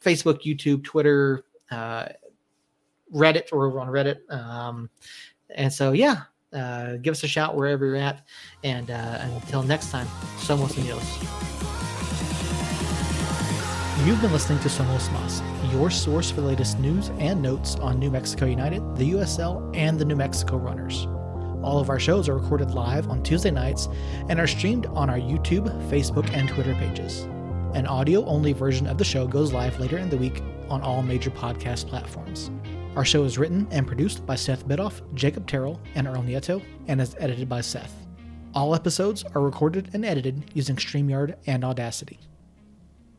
[0.03, 2.07] Facebook, YouTube, Twitter, uh,
[3.15, 4.19] Reddit, or we're on Reddit.
[4.33, 4.89] Um,
[5.51, 6.23] and so, yeah,
[6.55, 8.27] uh, give us a shout wherever you're at.
[8.65, 10.07] And uh, until next time,
[10.39, 11.57] Somos Unidos.
[14.05, 15.43] You've been listening to Somos Mas,
[15.73, 19.99] your source for the latest news and notes on New Mexico United, the USL, and
[19.99, 21.07] the New Mexico Runners.
[21.65, 23.89] All of our shows are recorded live on Tuesday nights
[24.29, 27.23] and are streamed on our YouTube, Facebook, and Twitter pages.
[27.75, 31.03] An audio only version of the show goes live later in the week on all
[31.03, 32.53] major podcast platforms.
[32.95, 37.01] Our show is written and produced by Seth Bidoff, Jacob Terrell, and Earl Nieto, and
[37.01, 38.07] is edited by Seth.
[38.55, 42.20] All episodes are recorded and edited using StreamYard and Audacity.